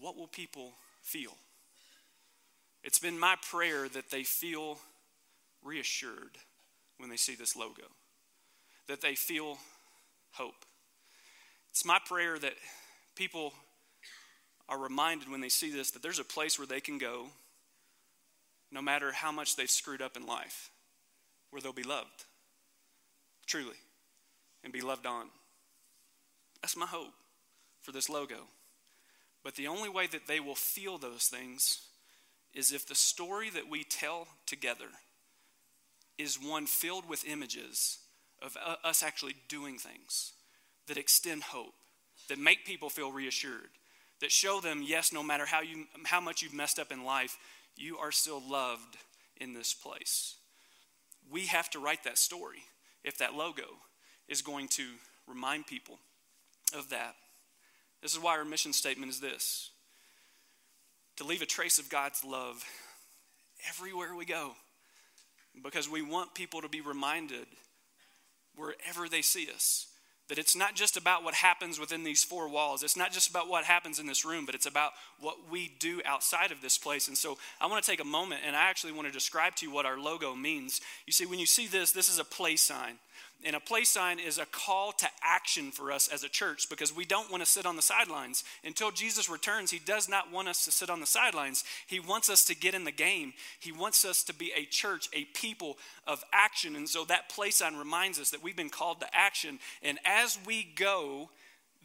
what 0.00 0.16
will 0.16 0.28
people 0.28 0.72
feel? 1.02 1.32
It's 2.84 3.00
been 3.00 3.18
my 3.18 3.34
prayer 3.50 3.88
that 3.88 4.10
they 4.10 4.22
feel 4.22 4.78
reassured 5.66 6.38
when 6.98 7.10
they 7.10 7.16
see 7.16 7.34
this 7.34 7.56
logo, 7.56 7.82
that 8.88 9.00
they 9.00 9.14
feel 9.14 9.58
hope. 10.32 10.64
It's 11.70 11.84
my 11.84 11.98
prayer 12.06 12.38
that 12.38 12.54
people 13.14 13.52
are 14.68 14.78
reminded 14.78 15.30
when 15.30 15.40
they 15.40 15.48
see 15.48 15.70
this 15.70 15.90
that 15.92 16.02
there's 16.02 16.18
a 16.18 16.24
place 16.24 16.58
where 16.58 16.66
they 16.66 16.80
can 16.80 16.98
go 16.98 17.26
no 18.72 18.82
matter 18.82 19.12
how 19.12 19.30
much 19.30 19.56
they've 19.56 19.70
screwed 19.70 20.02
up 20.02 20.16
in 20.16 20.26
life, 20.26 20.70
where 21.50 21.62
they'll 21.62 21.72
be 21.72 21.82
loved, 21.82 22.24
truly, 23.46 23.76
and 24.64 24.72
be 24.72 24.80
loved 24.80 25.06
on. 25.06 25.26
That's 26.62 26.76
my 26.76 26.86
hope 26.86 27.12
for 27.80 27.92
this 27.92 28.08
logo. 28.08 28.48
But 29.44 29.54
the 29.54 29.68
only 29.68 29.88
way 29.88 30.08
that 30.08 30.26
they 30.26 30.40
will 30.40 30.56
feel 30.56 30.98
those 30.98 31.26
things 31.26 31.82
is 32.52 32.72
if 32.72 32.86
the 32.86 32.94
story 32.94 33.50
that 33.50 33.70
we 33.70 33.84
tell 33.84 34.26
together 34.46 34.86
is 36.18 36.38
one 36.40 36.66
filled 36.66 37.08
with 37.08 37.26
images 37.26 37.98
of 38.42 38.56
us 38.84 39.02
actually 39.02 39.34
doing 39.48 39.78
things 39.78 40.32
that 40.88 40.96
extend 40.96 41.42
hope, 41.42 41.74
that 42.28 42.38
make 42.38 42.64
people 42.64 42.88
feel 42.88 43.12
reassured, 43.12 43.70
that 44.20 44.32
show 44.32 44.60
them, 44.60 44.82
yes, 44.84 45.12
no 45.12 45.22
matter 45.22 45.46
how, 45.46 45.60
you, 45.60 45.84
how 46.04 46.20
much 46.20 46.42
you've 46.42 46.54
messed 46.54 46.78
up 46.78 46.92
in 46.92 47.04
life, 47.04 47.36
you 47.76 47.98
are 47.98 48.12
still 48.12 48.42
loved 48.48 48.96
in 49.36 49.52
this 49.52 49.74
place. 49.74 50.36
We 51.30 51.46
have 51.46 51.68
to 51.70 51.78
write 51.78 52.04
that 52.04 52.18
story 52.18 52.62
if 53.04 53.18
that 53.18 53.34
logo 53.34 53.64
is 54.28 54.42
going 54.42 54.68
to 54.68 54.86
remind 55.26 55.66
people 55.66 55.98
of 56.76 56.90
that. 56.90 57.14
This 58.02 58.12
is 58.12 58.20
why 58.20 58.38
our 58.38 58.44
mission 58.44 58.72
statement 58.72 59.10
is 59.10 59.20
this 59.20 59.70
to 61.16 61.24
leave 61.24 61.42
a 61.42 61.46
trace 61.46 61.78
of 61.78 61.88
God's 61.88 62.22
love 62.24 62.62
everywhere 63.68 64.14
we 64.14 64.26
go 64.26 64.52
because 65.62 65.88
we 65.88 66.02
want 66.02 66.34
people 66.34 66.60
to 66.62 66.68
be 66.68 66.80
reminded 66.80 67.46
wherever 68.54 69.08
they 69.08 69.22
see 69.22 69.48
us 69.54 69.86
that 70.28 70.38
it's 70.38 70.56
not 70.56 70.74
just 70.74 70.96
about 70.96 71.22
what 71.22 71.34
happens 71.34 71.78
within 71.78 72.02
these 72.02 72.24
four 72.24 72.48
walls. 72.48 72.82
It's 72.82 72.96
not 72.96 73.12
just 73.12 73.30
about 73.30 73.48
what 73.48 73.64
happens 73.64 73.98
in 73.98 74.06
this 74.06 74.24
room, 74.24 74.44
but 74.44 74.54
it's 74.54 74.66
about 74.66 74.92
what 75.20 75.36
we 75.50 75.72
do 75.78 76.02
outside 76.04 76.50
of 76.50 76.60
this 76.60 76.78
place. 76.78 77.08
And 77.08 77.16
so 77.16 77.38
I 77.60 77.66
want 77.66 77.82
to 77.84 77.90
take 77.90 78.00
a 78.00 78.04
moment 78.04 78.42
and 78.44 78.56
I 78.56 78.68
actually 78.68 78.92
want 78.92 79.06
to 79.06 79.12
describe 79.12 79.54
to 79.56 79.66
you 79.66 79.72
what 79.72 79.86
our 79.86 79.98
logo 79.98 80.34
means. 80.34 80.80
You 81.06 81.12
see, 81.12 81.26
when 81.26 81.38
you 81.38 81.46
see 81.46 81.66
this, 81.66 81.92
this 81.92 82.08
is 82.08 82.18
a 82.18 82.24
play 82.24 82.56
sign. 82.56 82.98
And 83.44 83.54
a 83.54 83.60
play 83.60 83.84
sign 83.84 84.18
is 84.18 84.38
a 84.38 84.46
call 84.46 84.92
to 84.92 85.06
action 85.22 85.70
for 85.70 85.92
us 85.92 86.08
as 86.08 86.24
a 86.24 86.28
church 86.28 86.68
because 86.68 86.94
we 86.94 87.04
don't 87.04 87.30
want 87.30 87.44
to 87.44 87.48
sit 87.48 87.66
on 87.66 87.76
the 87.76 87.82
sidelines. 87.82 88.42
Until 88.64 88.90
Jesus 88.90 89.28
returns, 89.28 89.70
He 89.70 89.78
does 89.78 90.08
not 90.08 90.32
want 90.32 90.48
us 90.48 90.64
to 90.64 90.72
sit 90.72 90.90
on 90.90 91.00
the 91.00 91.06
sidelines. 91.06 91.62
He 91.86 92.00
wants 92.00 92.30
us 92.30 92.44
to 92.46 92.56
get 92.56 92.74
in 92.74 92.84
the 92.84 92.90
game. 92.90 93.34
He 93.60 93.72
wants 93.72 94.04
us 94.04 94.22
to 94.24 94.34
be 94.34 94.52
a 94.56 94.64
church, 94.64 95.08
a 95.12 95.24
people 95.26 95.76
of 96.06 96.24
action. 96.32 96.76
And 96.76 96.88
so 96.88 97.04
that 97.04 97.28
play 97.28 97.50
sign 97.50 97.76
reminds 97.76 98.18
us 98.18 98.30
that 98.30 98.42
we've 98.42 98.56
been 98.56 98.70
called 98.70 99.00
to 99.00 99.06
action. 99.12 99.58
And 99.82 99.98
as 100.04 100.15
we 100.46 100.64
go, 100.64 101.30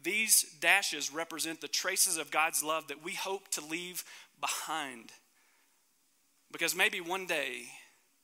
these 0.02 0.44
dashes 0.60 1.12
represent 1.12 1.60
the 1.60 1.68
traces 1.68 2.16
of 2.16 2.30
God's 2.30 2.62
love 2.62 2.88
that 2.88 3.04
we 3.04 3.12
hope 3.12 3.48
to 3.48 3.64
leave 3.64 4.04
behind. 4.40 5.10
Because 6.50 6.74
maybe 6.74 7.00
one 7.00 7.26
day, 7.26 7.62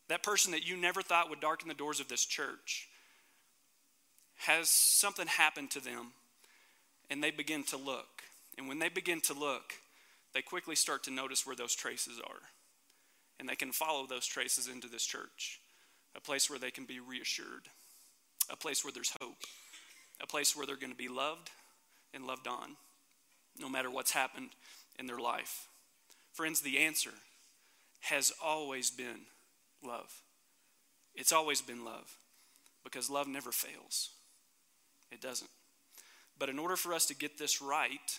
that 0.08 0.22
person 0.22 0.52
that 0.52 0.66
you 0.66 0.76
never 0.76 1.02
thought 1.02 1.30
would 1.30 1.40
darken 1.40 1.68
the 1.68 1.74
doors 1.74 2.00
of 2.00 2.08
this 2.08 2.24
church 2.24 2.88
has 4.36 4.68
something 4.70 5.26
happened 5.26 5.70
to 5.72 5.80
them 5.80 6.12
and 7.10 7.22
they 7.22 7.30
begin 7.30 7.62
to 7.64 7.76
look. 7.76 8.22
And 8.56 8.68
when 8.68 8.78
they 8.78 8.88
begin 8.88 9.20
to 9.22 9.34
look, 9.34 9.74
they 10.34 10.42
quickly 10.42 10.74
start 10.74 11.04
to 11.04 11.10
notice 11.10 11.46
where 11.46 11.56
those 11.56 11.74
traces 11.74 12.20
are. 12.20 12.40
And 13.38 13.48
they 13.48 13.54
can 13.54 13.72
follow 13.72 14.06
those 14.06 14.26
traces 14.26 14.68
into 14.68 14.88
this 14.88 15.04
church, 15.04 15.60
a 16.16 16.20
place 16.20 16.50
where 16.50 16.58
they 16.58 16.70
can 16.70 16.84
be 16.84 16.98
reassured, 16.98 17.68
a 18.50 18.56
place 18.56 18.84
where 18.84 18.92
there's 18.92 19.14
hope, 19.20 19.36
a 20.20 20.26
place 20.26 20.56
where 20.56 20.66
they're 20.66 20.76
going 20.76 20.92
to 20.92 20.96
be 20.96 21.08
loved 21.08 21.50
and 22.14 22.26
loved 22.26 22.46
on, 22.46 22.76
no 23.58 23.68
matter 23.68 23.90
what's 23.90 24.12
happened 24.12 24.50
in 24.98 25.06
their 25.06 25.18
life. 25.18 25.68
Friends, 26.32 26.60
the 26.60 26.78
answer 26.78 27.10
has 28.00 28.32
always 28.42 28.90
been 28.90 29.20
love. 29.84 30.22
It's 31.14 31.32
always 31.32 31.60
been 31.60 31.84
love 31.84 32.16
because 32.84 33.10
love 33.10 33.26
never 33.26 33.50
fails. 33.50 34.10
It 35.10 35.20
doesn't. 35.20 35.50
But 36.38 36.48
in 36.48 36.58
order 36.58 36.76
for 36.76 36.94
us 36.94 37.06
to 37.06 37.14
get 37.14 37.38
this 37.38 37.60
right, 37.60 38.18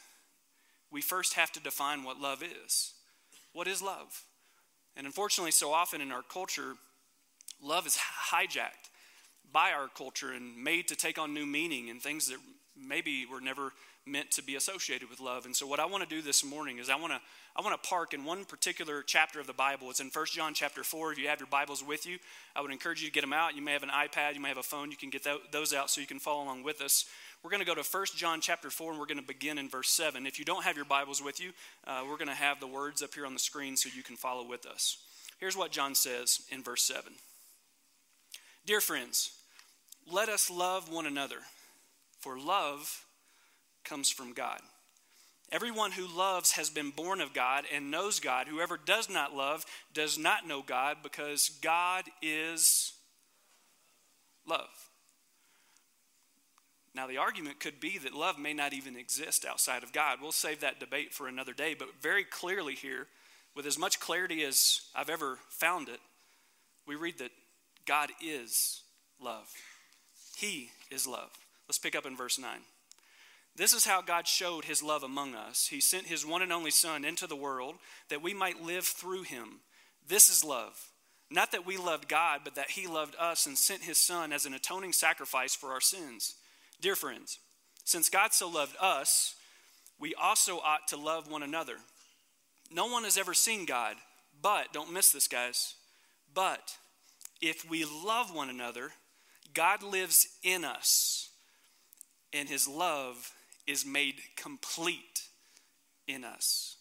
we 0.91 1.01
first 1.01 1.35
have 1.35 1.51
to 1.53 1.61
define 1.61 2.03
what 2.03 2.19
love 2.19 2.43
is. 2.43 2.93
What 3.53 3.67
is 3.67 3.81
love? 3.81 4.23
And 4.97 5.05
unfortunately, 5.05 5.51
so 5.51 5.71
often 5.71 6.01
in 6.01 6.11
our 6.11 6.23
culture, 6.23 6.73
love 7.61 7.87
is 7.87 7.97
hijacked 8.31 8.89
by 9.51 9.71
our 9.71 9.87
culture 9.87 10.31
and 10.31 10.57
made 10.57 10.87
to 10.89 10.95
take 10.95 11.17
on 11.17 11.33
new 11.33 11.45
meaning 11.45 11.89
and 11.89 12.01
things 12.01 12.27
that 12.27 12.37
maybe 12.77 13.25
were 13.25 13.41
never 13.41 13.71
meant 14.05 14.31
to 14.31 14.43
be 14.43 14.55
associated 14.55 15.09
with 15.09 15.19
love. 15.19 15.45
And 15.45 15.55
so 15.55 15.67
what 15.67 15.79
I 15.79 15.85
want 15.85 16.07
to 16.07 16.09
do 16.09 16.21
this 16.21 16.43
morning 16.43 16.79
is 16.79 16.89
I 16.89 16.95
want 16.95 17.13
to 17.13 17.19
I 17.55 17.61
want 17.61 17.81
to 17.81 17.89
park 17.89 18.13
in 18.13 18.23
one 18.23 18.45
particular 18.45 19.03
chapter 19.03 19.39
of 19.39 19.47
the 19.47 19.53
Bible. 19.53 19.89
It's 19.89 19.99
in 19.99 20.09
1 20.13 20.25
John 20.27 20.53
chapter 20.53 20.83
4. 20.83 21.13
If 21.13 21.17
you 21.17 21.27
have 21.27 21.39
your 21.39 21.47
Bibles 21.47 21.83
with 21.83 22.05
you, 22.05 22.17
I 22.55 22.61
would 22.61 22.71
encourage 22.71 23.01
you 23.01 23.07
to 23.07 23.13
get 23.13 23.21
them 23.21 23.33
out. 23.33 23.55
You 23.55 23.61
may 23.61 23.73
have 23.73 23.83
an 23.83 23.89
iPad, 23.89 24.35
you 24.35 24.39
may 24.39 24.47
have 24.47 24.57
a 24.57 24.63
phone. 24.63 24.91
You 24.91 24.97
can 24.97 25.09
get 25.09 25.27
those 25.51 25.73
out 25.73 25.89
so 25.89 25.99
you 25.99 26.07
can 26.07 26.19
follow 26.19 26.43
along 26.43 26.63
with 26.63 26.79
us. 26.79 27.05
We're 27.43 27.49
going 27.49 27.59
to 27.59 27.65
go 27.65 27.75
to 27.75 27.81
1 27.81 28.05
John 28.15 28.39
chapter 28.39 28.69
4 28.69 28.91
and 28.91 28.99
we're 28.99 29.07
going 29.07 29.19
to 29.19 29.27
begin 29.27 29.57
in 29.57 29.67
verse 29.67 29.89
7. 29.89 30.25
If 30.25 30.39
you 30.39 30.45
don't 30.45 30.63
have 30.63 30.75
your 30.75 30.85
Bibles 30.85 31.21
with 31.21 31.41
you, 31.41 31.51
uh, 31.85 32.03
we're 32.07 32.17
going 32.17 32.29
to 32.29 32.33
have 32.33 32.59
the 32.59 32.67
words 32.67 33.01
up 33.01 33.13
here 33.13 33.25
on 33.25 33.33
the 33.33 33.39
screen 33.39 33.75
so 33.75 33.89
you 33.93 34.03
can 34.03 34.15
follow 34.15 34.47
with 34.47 34.65
us. 34.65 34.97
Here's 35.39 35.57
what 35.57 35.71
John 35.71 35.95
says 35.95 36.41
in 36.51 36.63
verse 36.63 36.83
7 36.83 37.11
Dear 38.65 38.79
friends, 38.79 39.31
let 40.11 40.29
us 40.29 40.49
love 40.49 40.91
one 40.91 41.05
another, 41.05 41.37
for 42.19 42.39
love 42.39 43.05
comes 43.83 44.09
from 44.09 44.33
God. 44.33 44.59
Everyone 45.51 45.91
who 45.91 46.05
loves 46.07 46.51
has 46.51 46.69
been 46.69 46.91
born 46.91 47.21
of 47.21 47.33
God 47.33 47.65
and 47.73 47.89
knows 47.89 48.19
God. 48.19 48.47
Whoever 48.47 48.77
does 48.77 49.09
not 49.09 49.35
love 49.35 49.65
does 49.93 50.17
not 50.17 50.47
know 50.47 50.61
God 50.61 50.97
because 51.01 51.49
God 51.61 52.03
is 52.21 52.93
love. 54.47 54.69
Now, 56.93 57.07
the 57.07 57.17
argument 57.17 57.59
could 57.59 57.79
be 57.79 57.97
that 57.99 58.13
love 58.13 58.37
may 58.37 58.53
not 58.53 58.73
even 58.73 58.95
exist 58.95 59.45
outside 59.45 59.83
of 59.83 59.93
God. 59.93 60.19
We'll 60.21 60.31
save 60.31 60.61
that 60.61 60.79
debate 60.79 61.13
for 61.13 61.27
another 61.27 61.53
day, 61.53 61.75
but 61.77 62.01
very 62.01 62.23
clearly 62.23 62.75
here, 62.75 63.07
with 63.55 63.65
as 63.65 63.79
much 63.79 63.99
clarity 63.99 64.43
as 64.43 64.81
I've 64.95 65.09
ever 65.09 65.39
found 65.49 65.89
it, 65.89 65.99
we 66.85 66.95
read 66.95 67.19
that 67.19 67.31
God 67.85 68.09
is 68.21 68.81
love. 69.21 69.47
He 70.39 70.71
is 70.89 71.05
love. 71.05 71.31
Let's 71.67 71.77
pick 71.77 71.95
up 71.95 72.05
in 72.05 72.15
verse 72.15 72.39
9. 72.39 72.49
This 73.57 73.73
is 73.73 73.83
how 73.83 74.01
God 74.01 74.25
showed 74.25 74.63
his 74.63 74.81
love 74.81 75.03
among 75.03 75.35
us. 75.35 75.67
He 75.67 75.81
sent 75.81 76.05
his 76.05 76.25
one 76.25 76.41
and 76.41 76.53
only 76.53 76.71
Son 76.71 77.03
into 77.03 77.27
the 77.27 77.35
world 77.35 77.75
that 78.07 78.21
we 78.21 78.33
might 78.33 78.63
live 78.63 78.85
through 78.85 79.23
him. 79.23 79.59
This 80.07 80.29
is 80.29 80.45
love. 80.45 80.91
Not 81.29 81.51
that 81.51 81.65
we 81.65 81.75
loved 81.75 82.07
God, 82.07 82.41
but 82.45 82.55
that 82.55 82.71
he 82.71 82.87
loved 82.87 83.17
us 83.19 83.45
and 83.45 83.57
sent 83.57 83.83
his 83.83 83.97
Son 83.97 84.31
as 84.31 84.45
an 84.45 84.53
atoning 84.53 84.93
sacrifice 84.93 85.55
for 85.55 85.71
our 85.73 85.81
sins. 85.81 86.35
Dear 86.79 86.95
friends, 86.95 87.39
since 87.83 88.07
God 88.07 88.31
so 88.31 88.47
loved 88.47 88.77
us, 88.79 89.35
we 89.99 90.15
also 90.15 90.59
ought 90.59 90.87
to 90.87 90.97
love 90.97 91.29
one 91.29 91.43
another. 91.43 91.75
No 92.71 92.87
one 92.87 93.03
has 93.03 93.17
ever 93.17 93.33
seen 93.33 93.65
God, 93.65 93.97
but, 94.41 94.71
don't 94.71 94.93
miss 94.93 95.11
this, 95.11 95.27
guys, 95.27 95.75
but 96.33 96.77
if 97.41 97.69
we 97.69 97.83
love 97.83 98.33
one 98.33 98.49
another, 98.49 98.91
God 99.53 99.83
lives 99.83 100.27
in 100.43 100.63
us, 100.63 101.29
and 102.33 102.47
his 102.47 102.67
love 102.67 103.31
is 103.67 103.85
made 103.85 104.15
complete 104.35 105.23
in 106.07 106.23
us. 106.23 106.77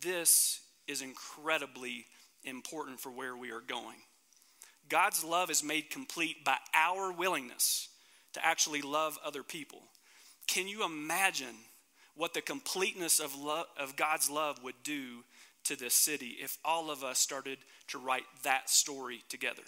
This 0.00 0.60
is 0.86 1.02
incredibly 1.02 2.06
important 2.44 3.00
for 3.00 3.10
where 3.10 3.36
we 3.36 3.50
are 3.50 3.60
going. 3.60 3.96
God's 4.88 5.22
love 5.22 5.50
is 5.50 5.62
made 5.62 5.90
complete 5.90 6.44
by 6.44 6.56
our 6.74 7.12
willingness 7.12 7.88
to 8.32 8.44
actually 8.44 8.82
love 8.82 9.18
other 9.24 9.42
people. 9.42 9.82
Can 10.46 10.66
you 10.66 10.84
imagine 10.84 11.56
what 12.14 12.32
the 12.32 12.40
completeness 12.40 13.20
of, 13.20 13.38
love, 13.38 13.66
of 13.78 13.96
God's 13.96 14.30
love 14.30 14.62
would 14.62 14.82
do 14.82 15.24
to 15.64 15.76
this 15.76 15.94
city 15.94 16.36
if 16.42 16.56
all 16.64 16.90
of 16.90 17.04
us 17.04 17.18
started 17.18 17.58
to 17.88 17.98
write 17.98 18.24
that 18.44 18.70
story 18.70 19.22
together? 19.28 19.62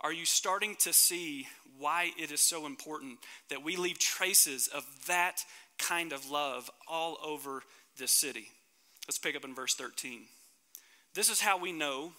Are 0.00 0.12
you 0.12 0.24
starting 0.24 0.76
to 0.80 0.92
see 0.92 1.46
why 1.78 2.12
it 2.18 2.30
is 2.30 2.40
so 2.40 2.66
important 2.66 3.18
that 3.48 3.62
we 3.62 3.76
leave 3.76 3.98
traces 3.98 4.68
of 4.68 4.84
that 5.06 5.44
kind 5.78 6.12
of 6.12 6.30
love 6.30 6.70
all 6.88 7.18
over 7.24 7.62
this 7.98 8.12
city? 8.12 8.48
Let's 9.06 9.18
pick 9.18 9.36
up 9.36 9.44
in 9.44 9.54
verse 9.54 9.74
13. 9.74 10.22
This 11.14 11.28
is 11.28 11.40
how 11.40 11.58
we 11.58 11.72
know 11.72 12.12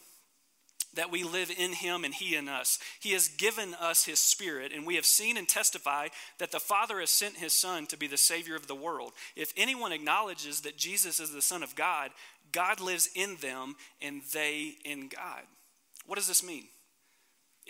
that 0.94 1.12
we 1.12 1.24
live 1.24 1.50
in 1.58 1.74
him 1.74 2.04
and 2.04 2.14
he 2.14 2.36
in 2.36 2.50
us. 2.50 2.78
He 3.00 3.14
has 3.14 3.30
given 3.30 3.74
us 3.76 4.04
his 4.04 4.20
spirit, 4.20 4.74
and 4.74 4.86
we 4.86 4.96
have 4.96 5.06
seen 5.06 5.38
and 5.38 5.48
testify 5.48 6.10
that 6.38 6.52
the 6.52 6.60
Father 6.60 7.00
has 7.00 7.10
sent 7.10 7.38
his 7.38 7.54
Son 7.54 7.88
to 7.88 7.98
be 7.98 8.08
the 8.08 8.18
Savior 8.18 8.56
of 8.56 8.68
the 8.68 8.76
world. 8.76 9.14
If 9.36 9.54
anyone 9.56 9.94
acknowledges 9.94 10.62
that 10.62 10.78
Jesus 10.78 11.20
is 11.20 11.32
the 11.32 11.42
Son 11.42 11.64
of 11.64 11.76
God, 11.76 12.12
God 12.52 12.82
lives 12.82 13.10
in 13.16 13.38
them 13.38 13.76
and 14.02 14.22
they 14.34 14.74
in 14.84 15.08
God. 15.08 15.44
What 16.06 16.18
does 16.18 16.28
this 16.28 16.44
mean? 16.44 16.66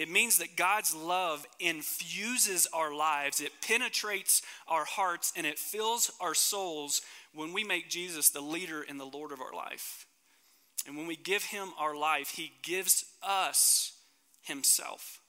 It 0.01 0.09
means 0.09 0.39
that 0.39 0.55
God's 0.55 0.95
love 0.95 1.45
infuses 1.59 2.67
our 2.73 2.91
lives, 2.91 3.39
it 3.39 3.51
penetrates 3.61 4.41
our 4.67 4.83
hearts, 4.83 5.31
and 5.35 5.45
it 5.45 5.59
fills 5.59 6.09
our 6.19 6.33
souls 6.33 7.03
when 7.35 7.53
we 7.53 7.63
make 7.63 7.87
Jesus 7.87 8.31
the 8.31 8.41
leader 8.41 8.81
and 8.81 8.99
the 8.99 9.05
Lord 9.05 9.31
of 9.31 9.41
our 9.41 9.53
life. 9.53 10.07
And 10.87 10.97
when 10.97 11.05
we 11.05 11.15
give 11.15 11.43
Him 11.43 11.69
our 11.77 11.95
life, 11.95 12.29
He 12.29 12.51
gives 12.63 13.05
us 13.21 13.93
Himself. 14.41 15.19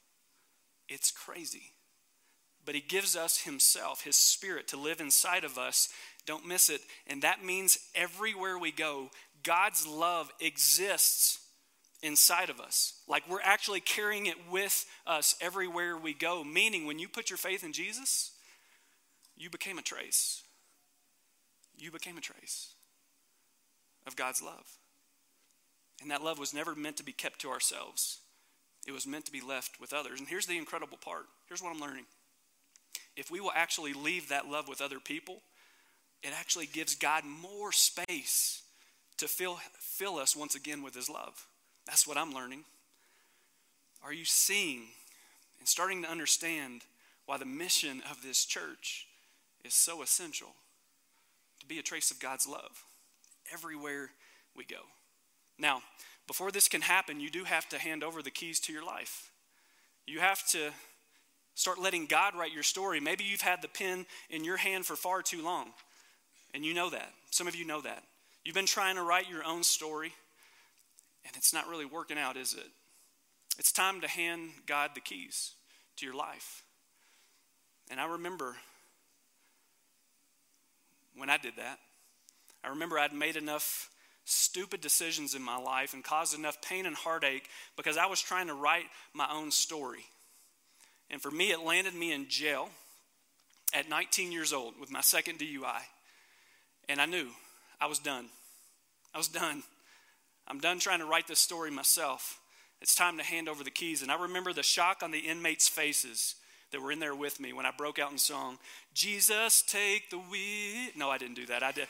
It's 0.89 1.11
crazy. 1.11 1.73
But 2.65 2.73
He 2.73 2.81
gives 2.81 3.15
us 3.15 3.41
Himself, 3.41 4.03
His 4.03 4.15
Spirit, 4.15 4.67
to 4.69 4.77
live 4.77 4.99
inside 4.99 5.43
of 5.43 5.59
us. 5.59 5.89
Don't 6.25 6.47
miss 6.47 6.71
it. 6.71 6.81
And 7.05 7.21
that 7.21 7.45
means 7.45 7.77
everywhere 7.93 8.57
we 8.57 8.71
go, 8.71 9.11
God's 9.43 9.85
love 9.85 10.31
exists 10.39 11.42
inside 12.03 12.49
of 12.49 12.59
us. 12.59 12.93
Like 13.07 13.27
we're 13.27 13.41
actually 13.41 13.79
carrying 13.79 14.27
it 14.27 14.35
with 14.51 14.85
us 15.07 15.35
everywhere 15.41 15.97
we 15.97 16.13
go. 16.13 16.43
Meaning, 16.43 16.85
when 16.85 16.99
you 16.99 17.07
put 17.07 17.31
your 17.31 17.37
faith 17.37 17.63
in 17.63 17.73
Jesus, 17.73 18.31
you 19.35 19.49
became 19.49 19.79
a 19.79 19.81
trace. 19.81 20.43
You 21.75 21.89
became 21.89 22.17
a 22.17 22.21
trace 22.21 22.75
of 24.05 24.15
God's 24.15 24.43
love. 24.43 24.77
And 26.01 26.11
that 26.11 26.23
love 26.23 26.37
was 26.37 26.53
never 26.53 26.75
meant 26.75 26.97
to 26.97 27.03
be 27.03 27.13
kept 27.13 27.39
to 27.41 27.49
ourselves, 27.49 28.19
it 28.85 28.91
was 28.91 29.07
meant 29.07 29.25
to 29.25 29.31
be 29.31 29.41
left 29.41 29.79
with 29.79 29.93
others. 29.93 30.19
And 30.19 30.27
here's 30.27 30.45
the 30.45 30.57
incredible 30.57 30.97
part 30.97 31.25
here's 31.47 31.63
what 31.63 31.73
I'm 31.73 31.81
learning. 31.81 32.05
If 33.15 33.31
we 33.31 33.39
will 33.39 33.51
actually 33.55 33.93
leave 33.93 34.29
that 34.29 34.47
love 34.47 34.67
with 34.67 34.81
other 34.81 34.99
people, 34.99 35.41
it 36.21 36.33
actually 36.37 36.65
gives 36.65 36.95
God 36.95 37.23
more 37.25 37.71
space 37.71 38.63
to 39.17 39.27
fill, 39.27 39.59
fill 39.79 40.17
us 40.17 40.35
once 40.35 40.55
again 40.55 40.81
with 40.81 40.95
His 40.95 41.09
love. 41.09 41.45
That's 41.85 42.07
what 42.07 42.17
I'm 42.17 42.33
learning. 42.33 42.63
Are 44.03 44.13
you 44.13 44.25
seeing 44.25 44.83
and 45.59 45.67
starting 45.67 46.03
to 46.03 46.09
understand 46.09 46.81
why 47.25 47.37
the 47.37 47.45
mission 47.45 48.01
of 48.09 48.21
this 48.21 48.45
church 48.45 49.07
is 49.63 49.73
so 49.73 50.01
essential 50.01 50.49
to 51.59 51.65
be 51.65 51.79
a 51.79 51.83
trace 51.83 52.11
of 52.11 52.19
God's 52.19 52.47
love 52.47 52.83
everywhere 53.51 54.11
we 54.55 54.65
go? 54.65 54.81
Now, 55.57 55.81
before 56.27 56.51
this 56.51 56.67
can 56.67 56.81
happen, 56.81 57.19
you 57.19 57.29
do 57.29 57.43
have 57.43 57.67
to 57.69 57.79
hand 57.79 58.03
over 58.03 58.21
the 58.21 58.31
keys 58.31 58.59
to 58.61 58.73
your 58.73 58.85
life. 58.85 59.31
You 60.05 60.19
have 60.19 60.45
to 60.49 60.71
start 61.55 61.79
letting 61.79 62.05
God 62.05 62.35
write 62.35 62.53
your 62.53 62.63
story. 62.63 62.99
Maybe 62.99 63.23
you've 63.23 63.41
had 63.41 63.61
the 63.61 63.67
pen 63.67 64.05
in 64.29 64.43
your 64.43 64.57
hand 64.57 64.85
for 64.85 64.95
far 64.95 65.21
too 65.21 65.43
long, 65.43 65.67
and 66.53 66.65
you 66.65 66.73
know 66.73 66.89
that. 66.89 67.13
Some 67.29 67.47
of 67.47 67.55
you 67.55 67.65
know 67.65 67.81
that. 67.81 68.03
You've 68.43 68.55
been 68.55 68.65
trying 68.65 68.95
to 68.95 69.03
write 69.03 69.29
your 69.29 69.45
own 69.45 69.63
story, 69.63 70.13
and 71.25 71.35
it's 71.35 71.53
not 71.53 71.67
really 71.67 71.85
working 71.85 72.17
out, 72.17 72.37
is 72.37 72.53
it? 72.53 72.69
It's 73.57 73.71
time 73.71 74.01
to 74.01 74.07
hand 74.07 74.51
God 74.65 74.91
the 74.95 75.01
keys 75.01 75.53
to 75.97 76.05
your 76.05 76.15
life. 76.15 76.63
And 77.89 77.99
I 77.99 78.05
remember 78.05 78.55
when 81.15 81.29
I 81.29 81.37
did 81.37 81.53
that, 81.57 81.79
I 82.63 82.69
remember 82.69 82.97
I'd 82.97 83.13
made 83.13 83.35
enough 83.35 83.89
stupid 84.25 84.81
decisions 84.81 85.35
in 85.35 85.41
my 85.41 85.57
life 85.57 85.93
and 85.93 86.03
caused 86.03 86.37
enough 86.37 86.61
pain 86.61 86.85
and 86.85 86.95
heartache 86.95 87.49
because 87.75 87.97
I 87.97 88.05
was 88.05 88.21
trying 88.21 88.47
to 88.47 88.53
write 88.53 88.85
my 89.13 89.27
own 89.31 89.51
story. 89.51 90.05
And 91.09 91.21
for 91.21 91.29
me, 91.29 91.51
it 91.51 91.59
landed 91.59 91.93
me 91.93 92.13
in 92.13 92.29
jail 92.29 92.69
at 93.73 93.89
19 93.89 94.31
years 94.31 94.53
old 94.53 94.79
with 94.79 94.91
my 94.91 95.01
second 95.01 95.39
DUI. 95.39 95.81
And 96.87 97.01
I 97.01 97.05
knew 97.05 97.27
I 97.79 97.87
was 97.87 97.99
done. 97.99 98.27
I 99.13 99.17
was 99.17 99.27
done. 99.27 99.63
I'm 100.47 100.59
done 100.59 100.79
trying 100.79 100.99
to 100.99 101.05
write 101.05 101.27
this 101.27 101.39
story 101.39 101.71
myself. 101.71 102.39
It's 102.81 102.95
time 102.95 103.17
to 103.17 103.23
hand 103.23 103.47
over 103.47 103.63
the 103.63 103.71
keys. 103.71 104.01
And 104.01 104.11
I 104.11 104.21
remember 104.21 104.51
the 104.51 104.63
shock 104.63 105.01
on 105.01 105.11
the 105.11 105.19
inmates' 105.19 105.67
faces 105.67 106.35
that 106.71 106.81
were 106.81 106.91
in 106.91 106.99
there 106.99 107.15
with 107.15 107.39
me 107.39 107.53
when 107.53 107.65
I 107.65 107.71
broke 107.71 107.99
out 107.99 108.11
in 108.11 108.17
song, 108.17 108.57
Jesus, 108.93 109.61
take 109.61 110.09
the 110.09 110.17
wheel. 110.17 110.89
No, 110.97 111.09
I 111.09 111.17
didn't 111.17 111.35
do 111.35 111.45
that. 111.45 111.63
I 111.63 111.71
did. 111.71 111.87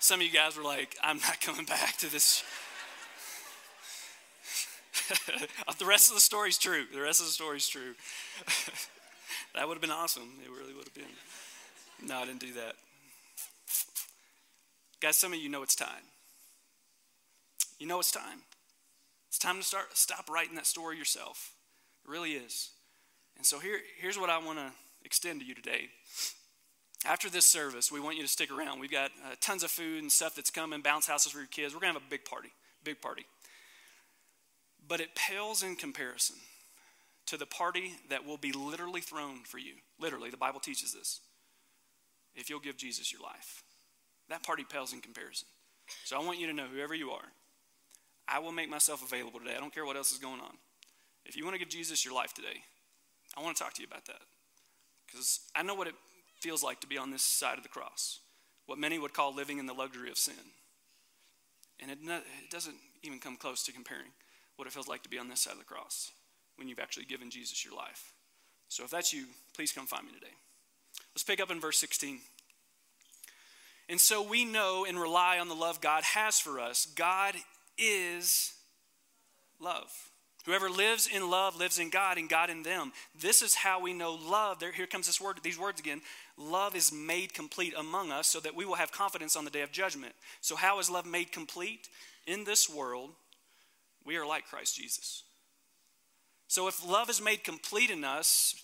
Some 0.00 0.20
of 0.20 0.26
you 0.26 0.32
guys 0.32 0.56
were 0.56 0.64
like, 0.64 0.96
I'm 1.02 1.18
not 1.18 1.40
coming 1.40 1.64
back 1.64 1.96
to 1.98 2.10
this. 2.10 2.42
the 5.78 5.86
rest 5.86 6.08
of 6.08 6.14
the 6.14 6.20
story's 6.20 6.58
true. 6.58 6.84
The 6.92 7.00
rest 7.00 7.20
of 7.20 7.26
the 7.26 7.32
story's 7.32 7.68
true. 7.68 7.94
that 9.54 9.66
would 9.66 9.74
have 9.74 9.80
been 9.82 9.90
awesome. 9.90 10.32
It 10.44 10.50
really 10.50 10.74
would 10.74 10.84
have 10.84 10.94
been. 10.94 11.04
No, 12.08 12.16
I 12.16 12.26
didn't 12.26 12.40
do 12.40 12.52
that. 12.54 12.74
Guys, 15.00 15.16
some 15.16 15.32
of 15.32 15.38
you 15.38 15.48
know 15.48 15.62
it's 15.62 15.74
time. 15.74 16.04
You 17.78 17.86
know 17.86 18.00
it's 18.00 18.12
time. 18.12 18.42
It's 19.28 19.38
time 19.38 19.56
to 19.56 19.62
start 19.62 19.96
stop 19.96 20.28
writing 20.28 20.56
that 20.56 20.66
story 20.66 20.98
yourself. 20.98 21.54
It 22.04 22.10
really 22.10 22.32
is. 22.32 22.70
And 23.36 23.46
so 23.46 23.58
here, 23.58 23.78
here's 23.98 24.18
what 24.18 24.28
I 24.28 24.38
want 24.38 24.58
to 24.58 24.70
extend 25.02 25.40
to 25.40 25.46
you 25.46 25.54
today. 25.54 25.88
After 27.06 27.30
this 27.30 27.46
service, 27.46 27.90
we 27.90 28.00
want 28.00 28.16
you 28.18 28.22
to 28.22 28.28
stick 28.28 28.52
around. 28.52 28.80
We've 28.80 28.90
got 28.90 29.10
uh, 29.24 29.34
tons 29.40 29.62
of 29.62 29.70
food 29.70 30.02
and 30.02 30.12
stuff 30.12 30.34
that's 30.34 30.50
coming, 30.50 30.82
bounce 30.82 31.06
houses 31.06 31.32
for 31.32 31.38
your 31.38 31.46
kids. 31.46 31.72
We're 31.72 31.80
going 31.80 31.94
to 31.94 31.98
have 31.98 32.06
a 32.06 32.10
big 32.10 32.26
party, 32.26 32.50
big 32.84 33.00
party. 33.00 33.24
But 34.86 35.00
it 35.00 35.14
pales 35.14 35.62
in 35.62 35.76
comparison 35.76 36.36
to 37.26 37.38
the 37.38 37.46
party 37.46 37.92
that 38.10 38.26
will 38.26 38.36
be 38.36 38.52
literally 38.52 39.00
thrown 39.00 39.44
for 39.44 39.56
you. 39.56 39.74
Literally, 39.98 40.28
the 40.28 40.36
Bible 40.36 40.60
teaches 40.60 40.92
this. 40.92 41.20
If 42.34 42.50
you'll 42.50 42.60
give 42.60 42.76
Jesus 42.76 43.10
your 43.10 43.22
life, 43.22 43.62
that 44.30 44.42
party 44.42 44.64
pales 44.68 44.92
in 44.92 45.00
comparison. 45.00 45.46
So 46.04 46.16
I 46.20 46.24
want 46.24 46.38
you 46.38 46.46
to 46.46 46.52
know, 46.52 46.66
whoever 46.72 46.94
you 46.94 47.10
are, 47.10 47.24
I 48.28 48.38
will 48.38 48.52
make 48.52 48.70
myself 48.70 49.02
available 49.02 49.40
today. 49.40 49.54
I 49.56 49.60
don't 49.60 49.74
care 49.74 49.84
what 49.84 49.96
else 49.96 50.12
is 50.12 50.18
going 50.18 50.40
on. 50.40 50.56
If 51.26 51.36
you 51.36 51.44
want 51.44 51.54
to 51.54 51.58
give 51.58 51.68
Jesus 51.68 52.04
your 52.04 52.14
life 52.14 52.32
today, 52.32 52.62
I 53.36 53.42
want 53.42 53.56
to 53.56 53.62
talk 53.62 53.74
to 53.74 53.82
you 53.82 53.88
about 53.90 54.06
that. 54.06 54.22
Because 55.06 55.40
I 55.54 55.62
know 55.62 55.74
what 55.74 55.88
it 55.88 55.94
feels 56.40 56.62
like 56.62 56.80
to 56.80 56.86
be 56.86 56.96
on 56.96 57.10
this 57.10 57.22
side 57.22 57.58
of 57.58 57.62
the 57.62 57.68
cross, 57.68 58.20
what 58.66 58.78
many 58.78 58.98
would 58.98 59.12
call 59.12 59.34
living 59.34 59.58
in 59.58 59.66
the 59.66 59.72
luxury 59.72 60.10
of 60.10 60.16
sin. 60.16 60.34
And 61.80 61.90
it, 61.90 61.98
it 62.04 62.50
doesn't 62.50 62.76
even 63.02 63.18
come 63.18 63.36
close 63.36 63.64
to 63.64 63.72
comparing 63.72 64.10
what 64.56 64.66
it 64.66 64.72
feels 64.72 64.88
like 64.88 65.02
to 65.02 65.08
be 65.08 65.18
on 65.18 65.28
this 65.28 65.40
side 65.40 65.54
of 65.54 65.58
the 65.58 65.64
cross 65.64 66.12
when 66.56 66.68
you've 66.68 66.78
actually 66.78 67.06
given 67.06 67.30
Jesus 67.30 67.64
your 67.64 67.74
life. 67.74 68.12
So 68.68 68.84
if 68.84 68.90
that's 68.90 69.12
you, 69.12 69.24
please 69.54 69.72
come 69.72 69.86
find 69.86 70.06
me 70.06 70.12
today. 70.12 70.32
Let's 71.14 71.24
pick 71.24 71.40
up 71.40 71.50
in 71.50 71.60
verse 71.60 71.78
16. 71.78 72.20
And 73.90 74.00
so 74.00 74.22
we 74.22 74.44
know 74.44 74.86
and 74.88 74.98
rely 74.98 75.40
on 75.40 75.48
the 75.48 75.54
love 75.54 75.80
God 75.80 76.04
has 76.04 76.38
for 76.38 76.60
us. 76.60 76.86
God 76.94 77.34
is 77.76 78.52
love. 79.58 79.90
Whoever 80.46 80.70
lives 80.70 81.08
in 81.12 81.28
love 81.28 81.56
lives 81.56 81.80
in 81.80 81.90
God 81.90 82.16
and 82.16 82.30
God 82.30 82.50
in 82.50 82.62
them. 82.62 82.92
This 83.20 83.42
is 83.42 83.56
how 83.56 83.80
we 83.80 83.92
know 83.92 84.14
love. 84.14 84.60
There, 84.60 84.70
here 84.70 84.86
comes 84.86 85.08
this 85.08 85.20
word, 85.20 85.40
these 85.42 85.58
words 85.58 85.80
again. 85.80 86.02
Love 86.38 86.76
is 86.76 86.92
made 86.92 87.34
complete 87.34 87.74
among 87.76 88.12
us 88.12 88.28
so 88.28 88.38
that 88.38 88.54
we 88.54 88.64
will 88.64 88.76
have 88.76 88.92
confidence 88.92 89.34
on 89.34 89.44
the 89.44 89.50
day 89.50 89.62
of 89.62 89.72
judgment. 89.72 90.12
So, 90.40 90.54
how 90.54 90.78
is 90.78 90.88
love 90.88 91.04
made 91.04 91.32
complete? 91.32 91.88
In 92.26 92.44
this 92.44 92.70
world, 92.70 93.10
we 94.06 94.16
are 94.16 94.26
like 94.26 94.46
Christ 94.46 94.76
Jesus. 94.76 95.24
So, 96.46 96.68
if 96.68 96.86
love 96.86 97.10
is 97.10 97.20
made 97.20 97.42
complete 97.42 97.90
in 97.90 98.04
us, 98.04 98.54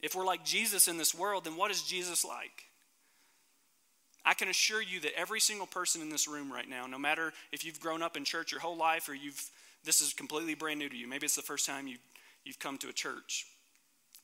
if 0.00 0.14
we're 0.14 0.24
like 0.24 0.44
Jesus 0.44 0.86
in 0.86 0.96
this 0.96 1.14
world, 1.14 1.44
then 1.44 1.56
what 1.56 1.72
is 1.72 1.82
Jesus 1.82 2.24
like? 2.24 2.64
I 4.24 4.34
can 4.34 4.48
assure 4.48 4.82
you 4.82 5.00
that 5.00 5.18
every 5.18 5.40
single 5.40 5.66
person 5.66 6.00
in 6.00 6.08
this 6.08 6.26
room 6.26 6.52
right 6.52 6.68
now, 6.68 6.86
no 6.86 6.98
matter 6.98 7.32
if 7.52 7.64
you've 7.64 7.80
grown 7.80 8.02
up 8.02 8.16
in 8.16 8.24
church 8.24 8.52
your 8.52 8.60
whole 8.60 8.76
life 8.76 9.08
or 9.08 9.14
you've 9.14 9.50
this 9.84 10.00
is 10.00 10.12
completely 10.12 10.54
brand 10.54 10.78
new 10.78 10.88
to 10.88 10.96
you. 10.96 11.06
Maybe 11.06 11.26
it's 11.26 11.36
the 11.36 11.42
first 11.42 11.66
time 11.66 11.86
you, 11.86 11.98
you've 12.44 12.58
come 12.58 12.78
to 12.78 12.88
a 12.88 12.92
church. 12.92 13.46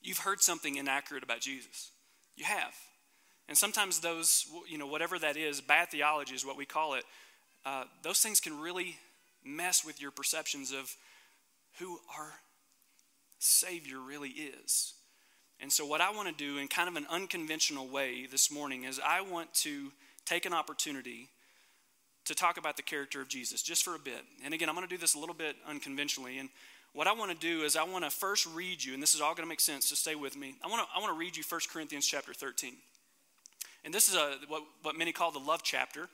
You've 0.03 0.19
heard 0.19 0.41
something 0.41 0.77
inaccurate 0.77 1.23
about 1.23 1.41
Jesus. 1.41 1.91
You 2.35 2.45
have. 2.45 2.75
And 3.49 3.57
sometimes 3.57 4.01
those, 4.01 4.47
you 4.69 4.79
know, 4.79 4.87
whatever 4.87 5.19
that 5.19 5.37
is, 5.37 5.61
bad 5.61 5.91
theology 5.91 6.35
is 6.35 6.47
what 6.47 6.57
we 6.57 6.65
call 6.65 6.95
it, 6.95 7.05
uh, 7.67 7.85
those 8.03 8.21
things 8.21 8.41
can 8.41 8.59
really 8.59 8.97
mess 9.45 9.85
with 9.85 10.01
your 10.01 10.11
perceptions 10.11 10.73
of 10.73 10.95
who 11.79 11.99
our 12.17 12.33
Savior 13.39 13.99
really 13.99 14.31
is. 14.31 14.95
And 15.63 15.71
so, 15.71 15.85
what 15.85 16.01
I 16.01 16.11
want 16.11 16.29
to 16.29 16.35
do 16.35 16.59
in 16.59 16.69
kind 16.69 16.89
of 16.89 16.97
an 16.97 17.07
unconventional 17.11 17.87
way 17.87 18.27
this 18.27 18.51
morning 18.51 18.85
is 18.85 19.01
I 19.05 19.21
want 19.21 19.53
to 19.55 19.93
take 20.25 20.47
an 20.47 20.53
opportunity 20.53 21.29
to 22.25 22.35
talk 22.35 22.57
about 22.57 22.77
the 22.77 22.83
character 22.83 23.21
of 23.21 23.29
Jesus 23.29 23.63
just 23.63 23.85
for 23.85 23.95
a 23.95 23.99
bit. 23.99 24.25
And 24.45 24.55
again, 24.55 24.69
I'm 24.69 24.75
going 24.75 24.87
to 24.87 24.95
do 24.95 25.01
this 25.01 25.15
a 25.15 25.19
little 25.19 25.35
bit 25.35 25.57
unconventionally. 25.69 26.39
And 26.39 26.49
what 26.93 27.07
I 27.07 27.13
want 27.13 27.31
to 27.31 27.37
do 27.37 27.63
is 27.63 27.77
I 27.77 27.85
want 27.85 28.05
to 28.05 28.11
first 28.11 28.47
read 28.47 28.83
you, 28.83 28.95
and 28.95 29.03
this 29.03 29.15
is 29.15 29.21
all 29.21 29.35
going 29.35 29.45
to 29.45 29.49
make 29.49 29.61
sense, 29.61 29.87
so 29.87 29.95
stay 29.95 30.15
with 30.15 30.37
me. 30.37 30.57
I 30.63 30.69
want 30.69 30.83
to, 30.83 30.89
I 30.95 31.01
want 31.01 31.13
to 31.13 31.19
read 31.19 31.37
you 31.37 31.43
1 31.49 31.61
Corinthians 31.73 32.07
chapter 32.07 32.33
13. 32.33 32.75
And 33.85 33.95
this 33.95 34.09
is 34.09 34.15
a, 34.15 34.37
what, 34.49 34.63
what 34.83 34.97
many 34.97 35.13
call 35.13 35.31
the 35.31 35.39
love 35.39 35.63
chapter. 35.63 36.09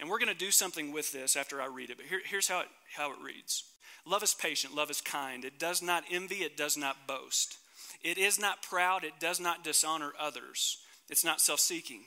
And 0.00 0.08
we're 0.08 0.18
going 0.18 0.32
to 0.32 0.38
do 0.38 0.50
something 0.50 0.92
with 0.92 1.12
this 1.12 1.36
after 1.36 1.60
I 1.60 1.66
read 1.66 1.90
it. 1.90 1.96
But 1.96 2.06
here, 2.06 2.20
here's 2.24 2.48
how 2.48 2.60
it, 2.60 2.68
how 2.96 3.10
it 3.10 3.18
reads 3.22 3.64
Love 4.06 4.22
is 4.22 4.34
patient, 4.34 4.74
love 4.74 4.90
is 4.90 5.00
kind. 5.00 5.44
It 5.44 5.58
does 5.58 5.82
not 5.82 6.04
envy, 6.10 6.36
it 6.36 6.56
does 6.56 6.76
not 6.76 7.06
boast. 7.06 7.58
It 8.02 8.18
is 8.18 8.38
not 8.38 8.62
proud, 8.62 9.04
it 9.04 9.20
does 9.20 9.38
not 9.38 9.64
dishonor 9.64 10.12
others. 10.18 10.78
It's 11.08 11.24
not 11.24 11.40
self 11.40 11.60
seeking, 11.60 12.02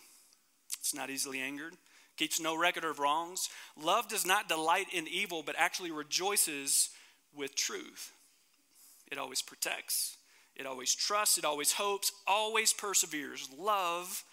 it's 0.79 0.93
not 0.93 1.09
easily 1.09 1.39
angered 1.39 1.73
keeps 2.17 2.39
no 2.39 2.57
record 2.57 2.83
of 2.83 2.99
wrongs. 2.99 3.49
Love 3.81 4.07
does 4.07 4.25
not 4.25 4.47
delight 4.47 4.87
in 4.93 5.07
evil, 5.07 5.43
but 5.45 5.55
actually 5.57 5.91
rejoices 5.91 6.89
with 7.35 7.55
truth. 7.55 8.11
It 9.11 9.17
always 9.17 9.41
protects, 9.41 10.17
it 10.55 10.65
always 10.65 10.95
trusts, 10.95 11.37
it 11.37 11.45
always 11.45 11.73
hopes, 11.73 12.11
always 12.25 12.73
perseveres. 12.73 13.49
Love 13.57 14.23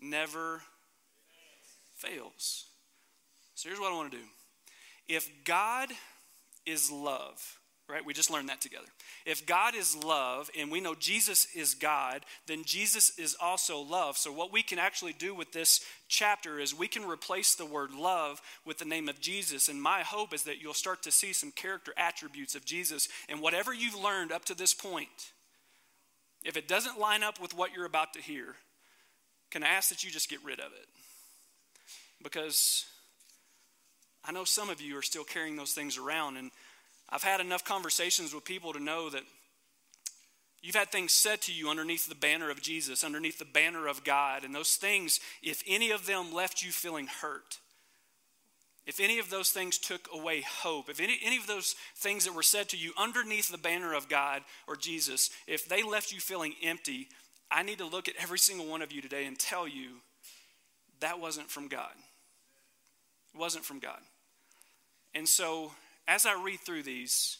never 0.00 0.62
fails. 1.94 2.66
So 3.54 3.68
here's 3.68 3.80
what 3.80 3.92
I 3.92 3.96
want 3.96 4.12
to 4.12 4.18
do. 4.18 4.24
If 5.08 5.30
God 5.44 5.90
is 6.64 6.90
love, 6.90 7.58
right? 7.88 8.04
We 8.04 8.14
just 8.14 8.30
learned 8.30 8.48
that 8.48 8.60
together. 8.60 8.86
If 9.24 9.46
God 9.46 9.74
is 9.74 9.96
love 9.96 10.50
and 10.58 10.70
we 10.70 10.80
know 10.80 10.94
Jesus 10.94 11.46
is 11.54 11.74
God, 11.74 12.24
then 12.46 12.64
Jesus 12.64 13.16
is 13.18 13.36
also 13.40 13.80
love. 13.80 14.16
So, 14.16 14.32
what 14.32 14.52
we 14.52 14.62
can 14.62 14.78
actually 14.78 15.12
do 15.12 15.34
with 15.34 15.52
this 15.52 15.80
chapter 16.08 16.58
is 16.58 16.74
we 16.74 16.88
can 16.88 17.04
replace 17.08 17.54
the 17.54 17.66
word 17.66 17.92
love 17.92 18.40
with 18.64 18.78
the 18.78 18.84
name 18.84 19.08
of 19.08 19.20
Jesus. 19.20 19.68
And 19.68 19.80
my 19.80 20.00
hope 20.00 20.34
is 20.34 20.44
that 20.44 20.60
you'll 20.60 20.74
start 20.74 21.02
to 21.04 21.12
see 21.12 21.32
some 21.32 21.52
character 21.52 21.92
attributes 21.96 22.54
of 22.54 22.64
Jesus. 22.64 23.08
And 23.28 23.40
whatever 23.40 23.72
you've 23.72 23.94
learned 23.94 24.32
up 24.32 24.44
to 24.46 24.54
this 24.54 24.74
point, 24.74 25.32
if 26.44 26.56
it 26.56 26.68
doesn't 26.68 26.98
line 26.98 27.22
up 27.22 27.40
with 27.40 27.56
what 27.56 27.72
you're 27.72 27.86
about 27.86 28.14
to 28.14 28.20
hear, 28.20 28.56
can 29.50 29.62
I 29.62 29.68
ask 29.68 29.90
that 29.90 30.02
you 30.02 30.10
just 30.10 30.28
get 30.28 30.44
rid 30.44 30.58
of 30.58 30.72
it? 30.72 30.88
Because 32.22 32.84
I 34.24 34.32
know 34.32 34.44
some 34.44 34.70
of 34.70 34.80
you 34.80 34.98
are 34.98 35.02
still 35.02 35.22
carrying 35.22 35.54
those 35.54 35.72
things 35.72 35.96
around. 35.96 36.36
And 36.36 36.50
I've 37.08 37.22
had 37.22 37.40
enough 37.40 37.64
conversations 37.64 38.34
with 38.34 38.44
people 38.44 38.72
to 38.72 38.82
know 38.82 39.10
that 39.10 39.22
you've 40.62 40.74
had 40.74 40.90
things 40.90 41.12
said 41.12 41.40
to 41.42 41.52
you 41.52 41.68
underneath 41.68 42.08
the 42.08 42.14
banner 42.14 42.50
of 42.50 42.60
Jesus, 42.60 43.04
underneath 43.04 43.38
the 43.38 43.44
banner 43.44 43.86
of 43.86 44.04
God. 44.04 44.44
And 44.44 44.54
those 44.54 44.74
things, 44.74 45.20
if 45.42 45.62
any 45.66 45.90
of 45.90 46.06
them 46.06 46.32
left 46.32 46.62
you 46.62 46.72
feeling 46.72 47.06
hurt, 47.06 47.58
if 48.86 49.00
any 49.00 49.18
of 49.18 49.30
those 49.30 49.50
things 49.50 49.78
took 49.78 50.08
away 50.14 50.42
hope, 50.42 50.88
if 50.88 51.00
any, 51.00 51.18
any 51.24 51.36
of 51.36 51.46
those 51.46 51.74
things 51.96 52.24
that 52.24 52.34
were 52.34 52.42
said 52.42 52.68
to 52.68 52.76
you 52.76 52.92
underneath 52.96 53.48
the 53.48 53.58
banner 53.58 53.94
of 53.94 54.08
God 54.08 54.42
or 54.68 54.76
Jesus, 54.76 55.30
if 55.46 55.68
they 55.68 55.82
left 55.82 56.12
you 56.12 56.20
feeling 56.20 56.54
empty, 56.62 57.08
I 57.50 57.62
need 57.62 57.78
to 57.78 57.86
look 57.86 58.08
at 58.08 58.14
every 58.20 58.38
single 58.38 58.66
one 58.66 58.82
of 58.82 58.92
you 58.92 59.00
today 59.00 59.26
and 59.26 59.38
tell 59.38 59.66
you 59.66 59.96
that 61.00 61.20
wasn't 61.20 61.50
from 61.50 61.68
God. 61.68 61.92
It 63.34 63.38
wasn't 63.38 63.64
from 63.64 63.80
God. 63.80 64.00
And 65.14 65.28
so 65.28 65.72
as 66.08 66.26
I 66.26 66.40
read 66.40 66.60
through 66.60 66.84
these, 66.84 67.38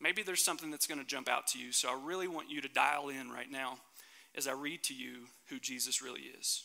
maybe 0.00 0.22
there's 0.22 0.44
something 0.44 0.70
that's 0.70 0.86
going 0.86 1.00
to 1.00 1.06
jump 1.06 1.28
out 1.28 1.46
to 1.48 1.58
you. 1.58 1.72
So 1.72 1.88
I 1.88 1.98
really 2.04 2.28
want 2.28 2.50
you 2.50 2.60
to 2.60 2.68
dial 2.68 3.08
in 3.08 3.30
right 3.30 3.50
now 3.50 3.78
as 4.36 4.48
I 4.48 4.52
read 4.52 4.82
to 4.84 4.94
you 4.94 5.26
who 5.48 5.58
Jesus 5.58 6.02
really 6.02 6.22
is. 6.22 6.64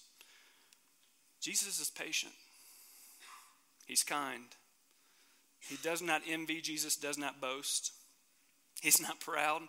Jesus 1.39 1.79
is 1.79 1.89
patient, 1.89 2.33
He's 3.85 4.03
kind. 4.03 4.43
He 5.61 5.77
does 5.83 6.01
not 6.01 6.21
envy, 6.27 6.61
Jesus 6.61 6.95
does 6.95 7.17
not 7.17 7.41
boast, 7.41 7.91
He's 8.81 9.01
not 9.01 9.19
proud. 9.19 9.63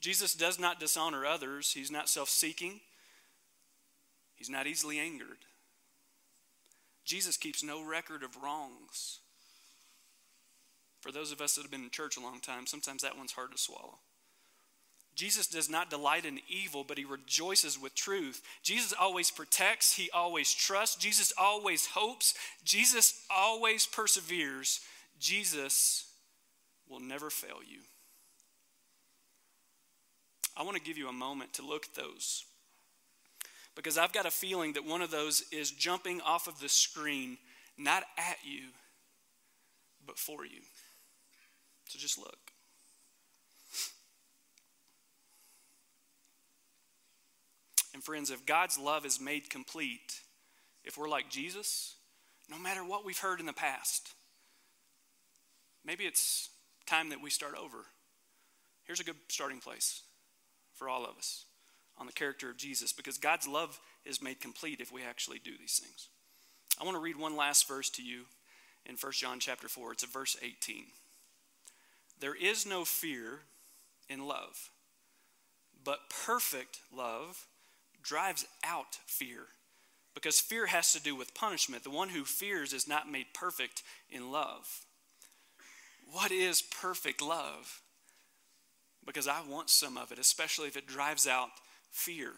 Jesus 0.00 0.34
does 0.34 0.58
not 0.58 0.80
dishonor 0.80 1.26
others, 1.26 1.72
He's 1.72 1.90
not 1.90 2.08
self 2.08 2.28
seeking, 2.28 2.80
He's 4.34 4.50
not 4.50 4.66
easily 4.66 4.98
angered. 4.98 5.44
Jesus 7.04 7.36
keeps 7.36 7.62
no 7.62 7.84
record 7.84 8.22
of 8.22 8.42
wrongs. 8.42 9.20
For 11.00 11.12
those 11.12 11.32
of 11.32 11.40
us 11.40 11.54
that 11.54 11.62
have 11.62 11.70
been 11.70 11.84
in 11.84 11.90
church 11.90 12.16
a 12.16 12.20
long 12.20 12.40
time, 12.40 12.66
sometimes 12.66 13.02
that 13.02 13.16
one's 13.16 13.32
hard 13.32 13.52
to 13.52 13.58
swallow. 13.58 13.98
Jesus 15.14 15.46
does 15.46 15.68
not 15.68 15.90
delight 15.90 16.24
in 16.24 16.40
evil, 16.48 16.84
but 16.84 16.96
he 16.96 17.04
rejoices 17.04 17.78
with 17.78 17.94
truth. 17.94 18.42
Jesus 18.62 18.94
always 18.98 19.30
protects, 19.30 19.94
he 19.94 20.08
always 20.12 20.52
trusts, 20.52 20.96
Jesus 20.96 21.32
always 21.36 21.86
hopes, 21.86 22.34
Jesus 22.64 23.24
always 23.28 23.86
perseveres. 23.86 24.80
Jesus 25.18 26.06
will 26.88 27.00
never 27.00 27.28
fail 27.28 27.58
you. 27.66 27.80
I 30.56 30.62
want 30.62 30.76
to 30.76 30.82
give 30.82 30.96
you 30.96 31.08
a 31.08 31.12
moment 31.12 31.54
to 31.54 31.62
look 31.62 31.86
at 31.86 31.94
those 31.94 32.44
because 33.76 33.98
I've 33.98 34.12
got 34.12 34.26
a 34.26 34.30
feeling 34.30 34.74
that 34.74 34.84
one 34.84 35.02
of 35.02 35.10
those 35.10 35.44
is 35.52 35.70
jumping 35.70 36.20
off 36.20 36.48
of 36.48 36.60
the 36.60 36.68
screen, 36.68 37.38
not 37.78 38.04
at 38.18 38.38
you, 38.44 38.68
but 40.06 40.18
for 40.18 40.44
you. 40.44 40.60
So 41.90 41.98
just 41.98 42.18
look. 42.18 42.52
And 47.92 48.04
friends, 48.04 48.30
if 48.30 48.46
God's 48.46 48.78
love 48.78 49.04
is 49.04 49.20
made 49.20 49.50
complete, 49.50 50.20
if 50.84 50.96
we're 50.96 51.08
like 51.08 51.28
Jesus, 51.30 51.96
no 52.48 52.60
matter 52.60 52.84
what 52.84 53.04
we've 53.04 53.18
heard 53.18 53.40
in 53.40 53.46
the 53.46 53.52
past, 53.52 54.10
maybe 55.84 56.04
it's 56.04 56.50
time 56.86 57.08
that 57.08 57.20
we 57.20 57.28
start 57.28 57.54
over. 57.60 57.78
Here's 58.84 59.00
a 59.00 59.04
good 59.04 59.16
starting 59.28 59.58
place 59.58 60.02
for 60.74 60.88
all 60.88 61.04
of 61.04 61.18
us 61.18 61.46
on 61.98 62.06
the 62.06 62.12
character 62.12 62.48
of 62.48 62.56
Jesus 62.56 62.92
because 62.92 63.18
God's 63.18 63.48
love 63.48 63.80
is 64.04 64.22
made 64.22 64.40
complete 64.40 64.80
if 64.80 64.92
we 64.92 65.02
actually 65.02 65.40
do 65.42 65.58
these 65.58 65.80
things. 65.82 66.06
I 66.80 66.84
want 66.84 66.96
to 66.96 67.02
read 67.02 67.16
one 67.16 67.34
last 67.34 67.66
verse 67.66 67.90
to 67.90 68.02
you 68.04 68.26
in 68.86 68.94
1 68.94 69.12
John 69.14 69.40
chapter 69.40 69.66
4. 69.66 69.90
It's 69.90 70.04
a 70.04 70.06
verse 70.06 70.36
18. 70.40 70.84
There 72.20 72.34
is 72.34 72.66
no 72.66 72.84
fear 72.84 73.40
in 74.08 74.26
love, 74.26 74.70
but 75.84 76.10
perfect 76.26 76.80
love 76.94 77.46
drives 78.02 78.46
out 78.64 78.98
fear 79.06 79.46
because 80.14 80.40
fear 80.40 80.66
has 80.66 80.92
to 80.92 81.02
do 81.02 81.14
with 81.16 81.34
punishment. 81.34 81.84
The 81.84 81.90
one 81.90 82.10
who 82.10 82.24
fears 82.24 82.72
is 82.72 82.88
not 82.88 83.10
made 83.10 83.26
perfect 83.32 83.82
in 84.10 84.30
love. 84.30 84.84
What 86.12 86.32
is 86.32 86.62
perfect 86.62 87.22
love? 87.22 87.82
Because 89.06 89.28
I 89.28 89.40
want 89.48 89.70
some 89.70 89.96
of 89.96 90.12
it, 90.12 90.18
especially 90.18 90.68
if 90.68 90.76
it 90.76 90.86
drives 90.86 91.26
out 91.26 91.50
fear. 91.90 92.32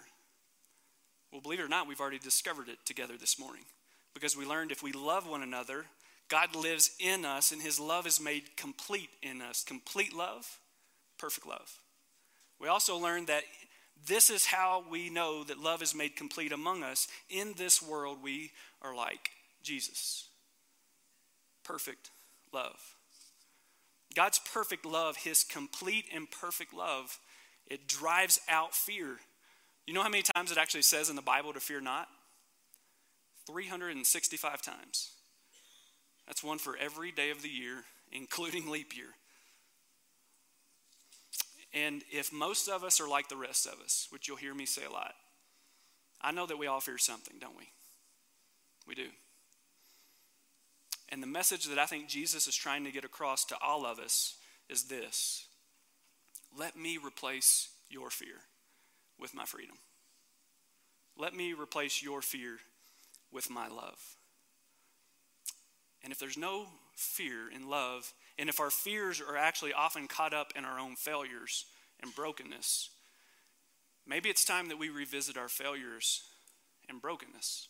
Well, 1.32 1.40
believe 1.40 1.60
it 1.60 1.64
or 1.64 1.68
not, 1.68 1.88
we've 1.88 2.00
already 2.00 2.18
discovered 2.18 2.68
it 2.68 2.78
together 2.84 3.14
this 3.18 3.38
morning 3.38 3.64
because 4.14 4.36
we 4.36 4.44
learned 4.44 4.70
if 4.70 4.82
we 4.82 4.92
love 4.92 5.26
one 5.26 5.42
another, 5.42 5.86
God 6.28 6.56
lives 6.56 6.90
in 6.98 7.24
us, 7.24 7.52
and 7.52 7.60
his 7.60 7.78
love 7.78 8.06
is 8.06 8.20
made 8.20 8.56
complete 8.56 9.10
in 9.22 9.42
us. 9.42 9.62
Complete 9.62 10.14
love, 10.14 10.58
perfect 11.18 11.46
love. 11.46 11.78
We 12.58 12.68
also 12.68 12.96
learned 12.96 13.26
that 13.26 13.44
this 14.06 14.30
is 14.30 14.46
how 14.46 14.84
we 14.90 15.10
know 15.10 15.44
that 15.44 15.58
love 15.58 15.82
is 15.82 15.94
made 15.94 16.16
complete 16.16 16.52
among 16.52 16.82
us. 16.82 17.06
In 17.28 17.54
this 17.56 17.82
world, 17.82 18.18
we 18.22 18.50
are 18.80 18.94
like 18.94 19.30
Jesus. 19.62 20.28
Perfect 21.64 22.10
love. 22.52 22.80
God's 24.14 24.40
perfect 24.40 24.84
love, 24.84 25.16
his 25.16 25.44
complete 25.44 26.06
and 26.14 26.30
perfect 26.30 26.74
love, 26.74 27.18
it 27.66 27.86
drives 27.86 28.40
out 28.48 28.74
fear. 28.74 29.16
You 29.86 29.94
know 29.94 30.02
how 30.02 30.08
many 30.08 30.24
times 30.34 30.52
it 30.52 30.58
actually 30.58 30.82
says 30.82 31.08
in 31.08 31.16
the 31.16 31.22
Bible 31.22 31.52
to 31.52 31.60
fear 31.60 31.80
not? 31.80 32.08
365 33.46 34.62
times. 34.62 35.10
That's 36.26 36.44
one 36.44 36.58
for 36.58 36.76
every 36.76 37.12
day 37.12 37.30
of 37.30 37.42
the 37.42 37.48
year, 37.48 37.84
including 38.12 38.70
leap 38.70 38.96
year. 38.96 39.14
And 41.74 42.02
if 42.12 42.32
most 42.32 42.68
of 42.68 42.84
us 42.84 43.00
are 43.00 43.08
like 43.08 43.28
the 43.28 43.36
rest 43.36 43.66
of 43.66 43.80
us, 43.82 44.06
which 44.10 44.28
you'll 44.28 44.36
hear 44.36 44.54
me 44.54 44.66
say 44.66 44.84
a 44.84 44.92
lot, 44.92 45.14
I 46.20 46.30
know 46.30 46.46
that 46.46 46.58
we 46.58 46.66
all 46.66 46.80
fear 46.80 46.98
something, 46.98 47.36
don't 47.40 47.56
we? 47.56 47.68
We 48.86 48.94
do. 48.94 49.08
And 51.08 51.22
the 51.22 51.26
message 51.26 51.66
that 51.66 51.78
I 51.78 51.86
think 51.86 52.08
Jesus 52.08 52.46
is 52.46 52.54
trying 52.54 52.84
to 52.84 52.92
get 52.92 53.04
across 53.04 53.44
to 53.46 53.56
all 53.62 53.84
of 53.84 53.98
us 53.98 54.36
is 54.68 54.84
this 54.84 55.46
let 56.56 56.76
me 56.76 56.98
replace 57.04 57.68
your 57.88 58.10
fear 58.10 58.36
with 59.18 59.34
my 59.34 59.44
freedom. 59.44 59.76
Let 61.16 61.34
me 61.34 61.52
replace 61.52 62.02
your 62.02 62.22
fear 62.22 62.58
with 63.30 63.50
my 63.50 63.68
love. 63.68 63.98
And 66.02 66.12
if 66.12 66.18
there's 66.18 66.36
no 66.36 66.66
fear 66.94 67.50
in 67.54 67.68
love, 67.68 68.12
and 68.38 68.48
if 68.48 68.60
our 68.60 68.70
fears 68.70 69.20
are 69.20 69.36
actually 69.36 69.72
often 69.72 70.08
caught 70.08 70.34
up 70.34 70.52
in 70.56 70.64
our 70.64 70.78
own 70.78 70.96
failures 70.96 71.66
and 72.00 72.14
brokenness, 72.14 72.90
maybe 74.06 74.28
it's 74.28 74.44
time 74.44 74.68
that 74.68 74.78
we 74.78 74.88
revisit 74.88 75.36
our 75.36 75.48
failures 75.48 76.22
and 76.88 77.00
brokenness. 77.00 77.68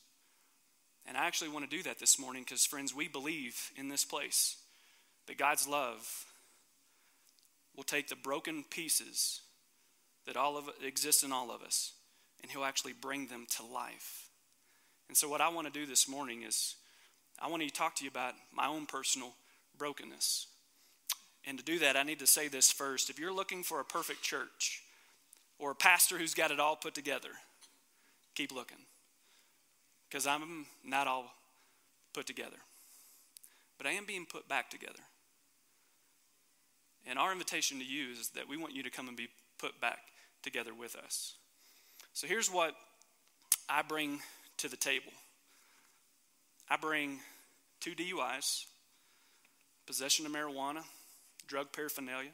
And 1.07 1.16
I 1.16 1.27
actually 1.27 1.51
want 1.51 1.68
to 1.68 1.77
do 1.77 1.83
that 1.83 1.99
this 1.99 2.18
morning 2.18 2.42
because, 2.42 2.64
friends, 2.64 2.95
we 2.95 3.09
believe 3.09 3.71
in 3.77 3.88
this 3.88 4.05
place 4.05 4.57
that 5.27 5.37
God's 5.37 5.68
love 5.68 6.27
will 7.77 7.85
take 7.85 8.09
the 8.09 8.16
broken 8.16 8.64
pieces 8.68 9.40
that 10.27 10.37
all 10.37 10.57
of 10.57 10.71
exist 10.85 11.25
in 11.25 11.33
all 11.33 11.51
of 11.51 11.62
us 11.62 11.92
and 12.42 12.51
he'll 12.51 12.64
actually 12.64 12.92
bring 12.92 13.27
them 13.27 13.47
to 13.57 13.64
life. 13.64 14.29
And 15.09 15.16
so 15.16 15.29
what 15.29 15.40
I 15.40 15.49
want 15.49 15.73
to 15.73 15.73
do 15.73 15.87
this 15.87 16.09
morning 16.09 16.42
is 16.42 16.77
I 17.42 17.48
want 17.48 17.62
to 17.62 17.70
talk 17.70 17.96
to 17.96 18.05
you 18.05 18.11
about 18.11 18.35
my 18.55 18.68
own 18.68 18.87
personal 18.87 19.33
brokenness. 19.76 20.46
And 21.44 21.59
to 21.59 21.64
do 21.64 21.81
that, 21.81 21.96
I 21.96 22.05
need 22.05 22.20
to 22.20 22.26
say 22.26 22.46
this 22.46 22.70
first. 22.70 23.11
If 23.11 23.18
you're 23.18 23.33
looking 23.33 23.64
for 23.64 23.81
a 23.81 23.85
perfect 23.85 24.22
church 24.22 24.83
or 25.59 25.72
a 25.72 25.74
pastor 25.74 26.18
who's 26.18 26.35
got 26.35 26.52
it 26.52 26.61
all 26.61 26.76
put 26.76 26.94
together, 26.94 27.31
keep 28.37 28.52
looking. 28.52 28.76
Because 30.09 30.24
I'm 30.24 30.66
not 30.85 31.09
all 31.09 31.35
put 32.12 32.26
together. 32.26 32.59
But 33.76 33.88
I 33.88 33.90
am 33.90 34.05
being 34.05 34.24
put 34.24 34.48
back 34.48 34.70
together. 34.70 35.00
And 37.09 37.18
our 37.18 37.33
invitation 37.33 37.81
to 37.81 37.85
you 37.85 38.12
is 38.12 38.28
that 38.37 38.48
we 38.48 38.57
want 38.57 38.72
you 38.72 38.85
to 38.85 38.90
come 38.90 39.09
and 39.09 39.16
be 39.16 39.26
put 39.59 39.81
back 39.81 39.98
together 40.44 40.72
with 40.72 40.94
us. 40.94 41.35
So 42.12 42.28
here's 42.28 42.48
what 42.48 42.76
I 43.68 43.83
bring 43.83 44.20
to 44.59 44.68
the 44.68 44.76
table 44.76 45.12
I 46.70 46.76
bring 46.76 47.18
two 47.83 47.97
DUIs, 47.97 48.66
possession 49.87 50.25
of 50.25 50.31
marijuana, 50.31 50.85
drug 51.49 51.73
paraphernalia, 51.73 52.31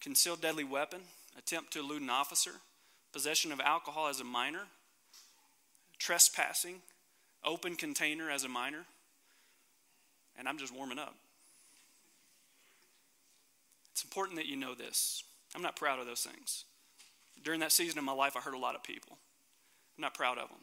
concealed 0.00 0.40
deadly 0.40 0.64
weapon, 0.64 1.00
attempt 1.38 1.72
to 1.72 1.78
elude 1.78 2.02
an 2.02 2.10
officer, 2.10 2.50
possession 3.12 3.52
of 3.52 3.60
alcohol 3.60 4.08
as 4.08 4.18
a 4.18 4.24
minor, 4.24 4.62
trespassing, 5.98 6.82
open 7.44 7.76
container 7.76 8.28
as 8.28 8.42
a 8.42 8.48
minor. 8.48 8.84
And 10.36 10.48
I'm 10.48 10.58
just 10.58 10.74
warming 10.74 10.98
up. 10.98 11.14
It's 13.92 14.02
important 14.02 14.36
that 14.38 14.46
you 14.46 14.56
know 14.56 14.74
this. 14.74 15.22
I'm 15.54 15.62
not 15.62 15.76
proud 15.76 16.00
of 16.00 16.06
those 16.06 16.22
things. 16.22 16.64
During 17.44 17.60
that 17.60 17.70
season 17.70 18.00
of 18.00 18.04
my 18.04 18.12
life, 18.12 18.36
I 18.36 18.40
hurt 18.40 18.54
a 18.54 18.58
lot 18.58 18.74
of 18.74 18.82
people. 18.82 19.18
I'm 19.96 20.02
not 20.02 20.14
proud 20.14 20.36
of 20.36 20.48
them. 20.48 20.58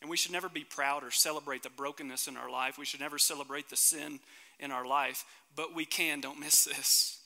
And 0.00 0.10
we 0.10 0.16
should 0.16 0.32
never 0.32 0.48
be 0.48 0.64
proud 0.64 1.02
or 1.02 1.10
celebrate 1.10 1.62
the 1.62 1.70
brokenness 1.70 2.28
in 2.28 2.36
our 2.36 2.50
life. 2.50 2.78
We 2.78 2.84
should 2.84 3.00
never 3.00 3.18
celebrate 3.18 3.70
the 3.70 3.76
sin 3.76 4.20
in 4.58 4.70
our 4.70 4.86
life. 4.86 5.24
But 5.56 5.74
we 5.74 5.84
can, 5.84 6.20
don't 6.20 6.40
miss 6.40 6.64
this. 6.64 7.20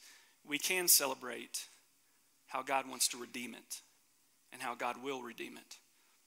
We 0.47 0.59
can 0.59 0.89
celebrate 0.89 1.67
how 2.47 2.63
God 2.63 2.89
wants 2.89 3.09
to 3.09 3.19
redeem 3.19 3.55
it 3.55 3.81
and 4.53 4.63
how 4.63 4.75
God 4.75 4.97
will 5.03 5.23
redeem 5.23 5.57
it. 5.57 5.77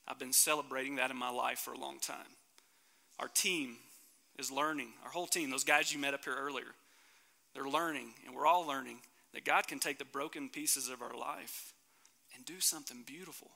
I've 0.08 0.20
been 0.20 0.34
celebrating 0.34 0.98
that 0.98 1.12
in 1.12 1.18
my 1.18 1.30
life 1.30 1.60
for 1.60 1.74
a 1.74 1.80
long 1.80 2.00
time. 2.00 2.36
Our 3.20 3.28
team 3.28 3.78
is 4.38 4.52
learning, 4.52 4.90
our 5.04 5.12
whole 5.12 5.28
team, 5.28 5.50
those 5.50 5.64
guys 5.64 5.94
you 5.94 6.00
met 6.00 6.14
up 6.14 6.24
here 6.24 6.36
earlier, 6.36 6.74
they're 7.54 7.68
learning, 7.68 8.14
and 8.26 8.36
we're 8.36 8.48
all 8.48 8.66
learning 8.66 8.98
that 9.34 9.46
God 9.46 9.68
can 9.68 9.80
take 9.80 10.00
the 10.00 10.06
broken 10.06 10.50
pieces 10.50 10.90
of 10.90 11.02
our 11.02 11.16
life 11.16 11.74
and 12.36 12.46
do 12.46 12.60
something 12.60 13.04
beautiful. 13.06 13.52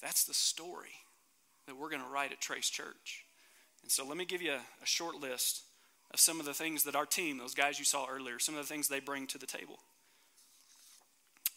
That's 0.00 0.24
the 0.24 0.34
story 0.34 0.90
that 1.70 1.76
we're 1.76 1.88
going 1.88 2.02
to 2.02 2.08
write 2.08 2.32
at 2.32 2.40
Trace 2.40 2.68
Church. 2.68 3.24
And 3.82 3.92
so 3.92 4.04
let 4.04 4.16
me 4.16 4.24
give 4.24 4.42
you 4.42 4.50
a, 4.50 4.60
a 4.82 4.86
short 4.86 5.14
list 5.14 5.62
of 6.12 6.18
some 6.18 6.40
of 6.40 6.46
the 6.46 6.52
things 6.52 6.82
that 6.82 6.96
our 6.96 7.06
team, 7.06 7.38
those 7.38 7.54
guys 7.54 7.78
you 7.78 7.84
saw 7.84 8.06
earlier, 8.10 8.40
some 8.40 8.56
of 8.56 8.60
the 8.60 8.66
things 8.66 8.88
they 8.88 8.98
bring 8.98 9.28
to 9.28 9.38
the 9.38 9.46
table. 9.46 9.78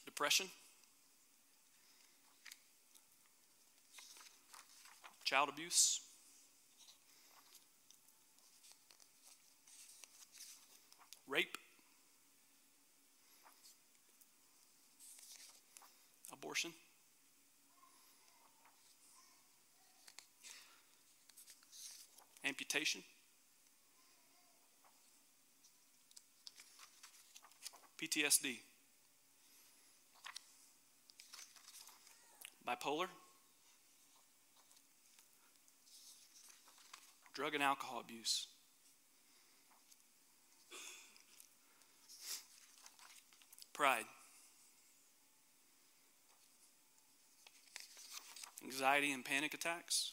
Depression, 0.05 0.45
child 5.23 5.49
abuse, 5.49 5.99
rape, 11.27 11.57
abortion, 16.31 16.71
amputation, 22.53 23.01
PTSD, 27.99 28.59
bipolar, 32.67 33.07
drug 37.33 37.55
and 37.55 37.63
alcohol 37.63 38.01
abuse. 38.01 38.45
Pride. 43.73 44.05
Anxiety 48.63 49.11
and 49.11 49.25
panic 49.25 49.55
attacks. 49.55 50.11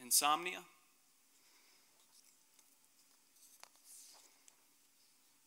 Insomnia. 0.00 0.60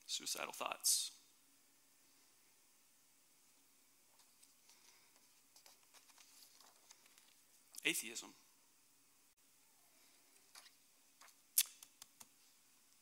Suicidal 0.05 0.53
thoughts. 0.53 1.11
atheism. 7.85 8.29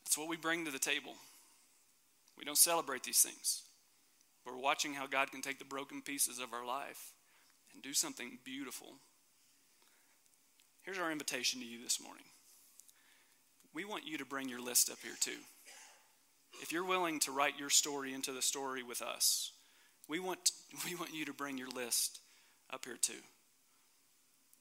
That's 0.06 0.18
what 0.18 0.28
we 0.28 0.38
bring 0.38 0.66
to 0.66 0.72
the 0.72 0.80
table. 0.80 1.14
We 2.38 2.46
don't 2.46 2.58
celebrate 2.58 3.04
these 3.04 3.22
things. 3.22 3.64
We're 4.46 4.58
watching 4.58 4.94
how 4.94 5.06
God 5.06 5.32
can 5.32 5.42
take 5.42 5.60
the 5.60 5.66
broken 5.66 6.02
pieces 6.02 6.40
of 6.40 6.54
our 6.54 6.66
life 6.66 7.14
and 7.74 7.84
do 7.84 7.94
something 7.94 8.40
beautiful. 8.44 8.96
Here's 10.84 10.98
our 10.98 11.12
invitation 11.12 11.60
to 11.60 11.66
you 11.66 11.84
this 11.84 12.02
morning. 12.02 12.24
We 13.74 13.86
want 13.86 14.08
you 14.08 14.18
to 14.18 14.26
bring 14.26 14.50
your 14.50 14.62
list 14.62 14.90
up 14.90 14.98
here 15.04 15.18
too. 15.20 15.40
If 16.62 16.72
you're 16.72 16.86
willing 16.86 17.20
to 17.22 17.32
write 17.32 17.60
your 17.60 17.70
story 17.70 18.14
into 18.14 18.32
the 18.32 18.42
story 18.42 18.82
with 18.82 19.02
us, 19.02 19.52
we 20.08 20.20
want, 20.20 20.52
we 20.86 20.96
want 20.96 21.14
you 21.14 21.26
to 21.26 21.34
bring 21.34 21.58
your 21.58 21.70
list 21.70 22.20
up 22.72 22.86
here 22.86 22.98
too. 23.00 23.22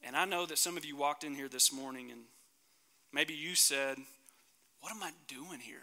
And 0.02 0.16
I 0.16 0.24
know 0.24 0.46
that 0.46 0.58
some 0.58 0.76
of 0.76 0.84
you 0.84 0.96
walked 0.96 1.24
in 1.24 1.34
here 1.34 1.48
this 1.48 1.72
morning 1.72 2.10
and 2.10 2.20
maybe 3.12 3.34
you 3.34 3.54
said, 3.54 3.96
What 4.80 4.92
am 4.92 5.02
I 5.02 5.10
doing 5.26 5.60
here? 5.60 5.78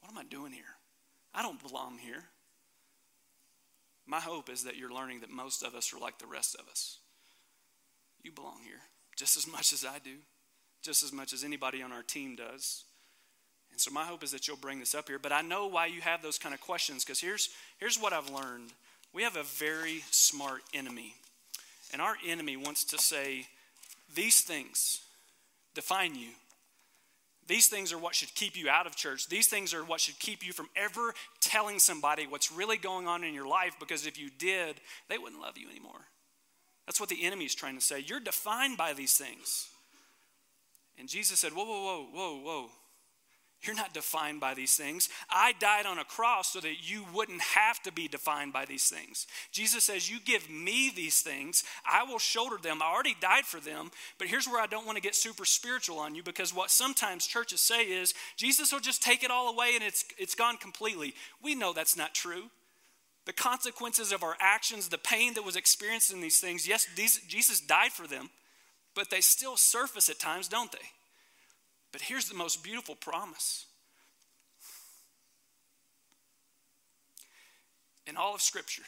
What 0.00 0.12
am 0.12 0.18
I 0.18 0.24
doing 0.24 0.52
here? 0.52 0.64
I 1.34 1.42
don't 1.42 1.62
belong 1.62 1.98
here. 1.98 2.24
My 4.06 4.20
hope 4.20 4.50
is 4.50 4.64
that 4.64 4.76
you're 4.76 4.92
learning 4.92 5.20
that 5.20 5.30
most 5.30 5.62
of 5.62 5.74
us 5.74 5.92
are 5.94 6.00
like 6.00 6.18
the 6.18 6.26
rest 6.26 6.56
of 6.56 6.68
us. 6.68 6.98
You 8.22 8.32
belong 8.32 8.58
here 8.64 8.80
just 9.20 9.36
as 9.36 9.46
much 9.46 9.74
as 9.74 9.84
I 9.84 9.98
do, 10.02 10.16
just 10.80 11.02
as 11.02 11.12
much 11.12 11.34
as 11.34 11.44
anybody 11.44 11.82
on 11.82 11.92
our 11.92 12.02
team 12.02 12.36
does. 12.36 12.84
And 13.70 13.78
so 13.78 13.90
my 13.90 14.04
hope 14.04 14.24
is 14.24 14.30
that 14.30 14.48
you'll 14.48 14.56
bring 14.56 14.80
this 14.80 14.94
up 14.94 15.08
here. 15.08 15.18
But 15.18 15.30
I 15.30 15.42
know 15.42 15.66
why 15.66 15.86
you 15.86 16.00
have 16.00 16.22
those 16.22 16.38
kind 16.38 16.54
of 16.54 16.60
questions 16.62 17.04
because 17.04 17.20
here's, 17.20 17.50
here's 17.78 17.98
what 17.98 18.14
I've 18.14 18.30
learned. 18.30 18.70
We 19.12 19.22
have 19.22 19.36
a 19.36 19.42
very 19.42 20.04
smart 20.10 20.62
enemy 20.72 21.14
and 21.92 22.00
our 22.00 22.14
enemy 22.26 22.56
wants 22.56 22.82
to 22.84 22.98
say, 22.98 23.46
these 24.14 24.40
things 24.40 25.02
define 25.74 26.14
you. 26.14 26.30
These 27.46 27.66
things 27.66 27.92
are 27.92 27.98
what 27.98 28.14
should 28.14 28.34
keep 28.34 28.56
you 28.56 28.70
out 28.70 28.86
of 28.86 28.96
church. 28.96 29.28
These 29.28 29.48
things 29.48 29.74
are 29.74 29.84
what 29.84 30.00
should 30.00 30.18
keep 30.18 30.46
you 30.46 30.54
from 30.54 30.68
ever 30.76 31.12
telling 31.40 31.78
somebody 31.78 32.26
what's 32.26 32.50
really 32.50 32.78
going 32.78 33.06
on 33.06 33.22
in 33.22 33.34
your 33.34 33.46
life 33.46 33.74
because 33.78 34.06
if 34.06 34.18
you 34.18 34.30
did, 34.38 34.76
they 35.10 35.18
wouldn't 35.18 35.42
love 35.42 35.58
you 35.58 35.68
anymore. 35.68 36.00
What 37.00 37.08
the 37.08 37.24
enemy 37.24 37.46
is 37.46 37.54
trying 37.54 37.76
to 37.76 37.80
say. 37.80 38.04
You're 38.06 38.20
defined 38.20 38.76
by 38.76 38.92
these 38.92 39.16
things. 39.16 39.68
And 40.98 41.08
Jesus 41.08 41.40
said, 41.40 41.52
Whoa, 41.52 41.64
whoa, 41.64 41.82
whoa, 41.82 42.06
whoa, 42.12 42.40
whoa. 42.42 42.70
You're 43.62 43.76
not 43.76 43.92
defined 43.92 44.40
by 44.40 44.54
these 44.54 44.74
things. 44.74 45.10
I 45.28 45.52
died 45.58 45.84
on 45.84 45.98
a 45.98 46.04
cross 46.04 46.52
so 46.52 46.60
that 46.60 46.88
you 46.88 47.04
wouldn't 47.12 47.42
have 47.42 47.82
to 47.82 47.92
be 47.92 48.08
defined 48.08 48.54
by 48.54 48.64
these 48.64 48.88
things. 48.88 49.26
Jesus 49.52 49.84
says, 49.84 50.10
You 50.10 50.18
give 50.18 50.48
me 50.48 50.90
these 50.94 51.20
things, 51.20 51.64
I 51.84 52.04
will 52.04 52.18
shoulder 52.18 52.56
them. 52.56 52.80
I 52.82 52.86
already 52.86 53.16
died 53.20 53.44
for 53.44 53.60
them. 53.60 53.90
But 54.18 54.28
here's 54.28 54.46
where 54.46 54.62
I 54.62 54.66
don't 54.66 54.86
want 54.86 54.96
to 54.96 55.02
get 55.02 55.14
super 55.14 55.44
spiritual 55.44 55.98
on 55.98 56.14
you 56.14 56.22
because 56.22 56.54
what 56.54 56.70
sometimes 56.70 57.26
churches 57.26 57.60
say 57.60 57.82
is, 57.82 58.14
Jesus 58.36 58.72
will 58.72 58.80
just 58.80 59.02
take 59.02 59.22
it 59.22 59.30
all 59.30 59.52
away 59.52 59.72
and 59.74 59.84
it's, 59.84 60.06
it's 60.18 60.34
gone 60.34 60.56
completely. 60.56 61.14
We 61.42 61.54
know 61.54 61.74
that's 61.74 61.98
not 61.98 62.14
true. 62.14 62.44
The 63.30 63.34
consequences 63.34 64.10
of 64.10 64.24
our 64.24 64.34
actions, 64.40 64.88
the 64.88 64.98
pain 64.98 65.34
that 65.34 65.44
was 65.44 65.54
experienced 65.54 66.12
in 66.12 66.20
these 66.20 66.40
things, 66.40 66.66
yes, 66.66 66.88
these, 66.96 67.20
Jesus 67.28 67.60
died 67.60 67.92
for 67.92 68.08
them, 68.08 68.28
but 68.96 69.08
they 69.08 69.20
still 69.20 69.56
surface 69.56 70.08
at 70.08 70.18
times, 70.18 70.48
don't 70.48 70.72
they? 70.72 70.88
But 71.92 72.00
here's 72.00 72.28
the 72.28 72.34
most 72.34 72.64
beautiful 72.64 72.96
promise. 72.96 73.66
In 78.04 78.16
all 78.16 78.34
of 78.34 78.42
Scripture, 78.42 78.82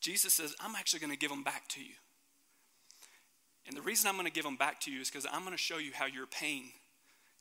Jesus 0.00 0.32
says, 0.32 0.54
I'm 0.58 0.76
actually 0.76 1.00
going 1.00 1.12
to 1.12 1.18
give 1.18 1.28
them 1.28 1.42
back 1.42 1.68
to 1.68 1.82
you. 1.82 1.92
And 3.66 3.76
the 3.76 3.82
reason 3.82 4.08
I'm 4.08 4.14
going 4.14 4.24
to 4.24 4.32
give 4.32 4.44
them 4.44 4.56
back 4.56 4.80
to 4.80 4.90
you 4.90 5.02
is 5.02 5.10
because 5.10 5.26
I'm 5.30 5.42
going 5.42 5.52
to 5.52 5.58
show 5.58 5.76
you 5.76 5.90
how 5.92 6.06
your 6.06 6.26
pain 6.26 6.70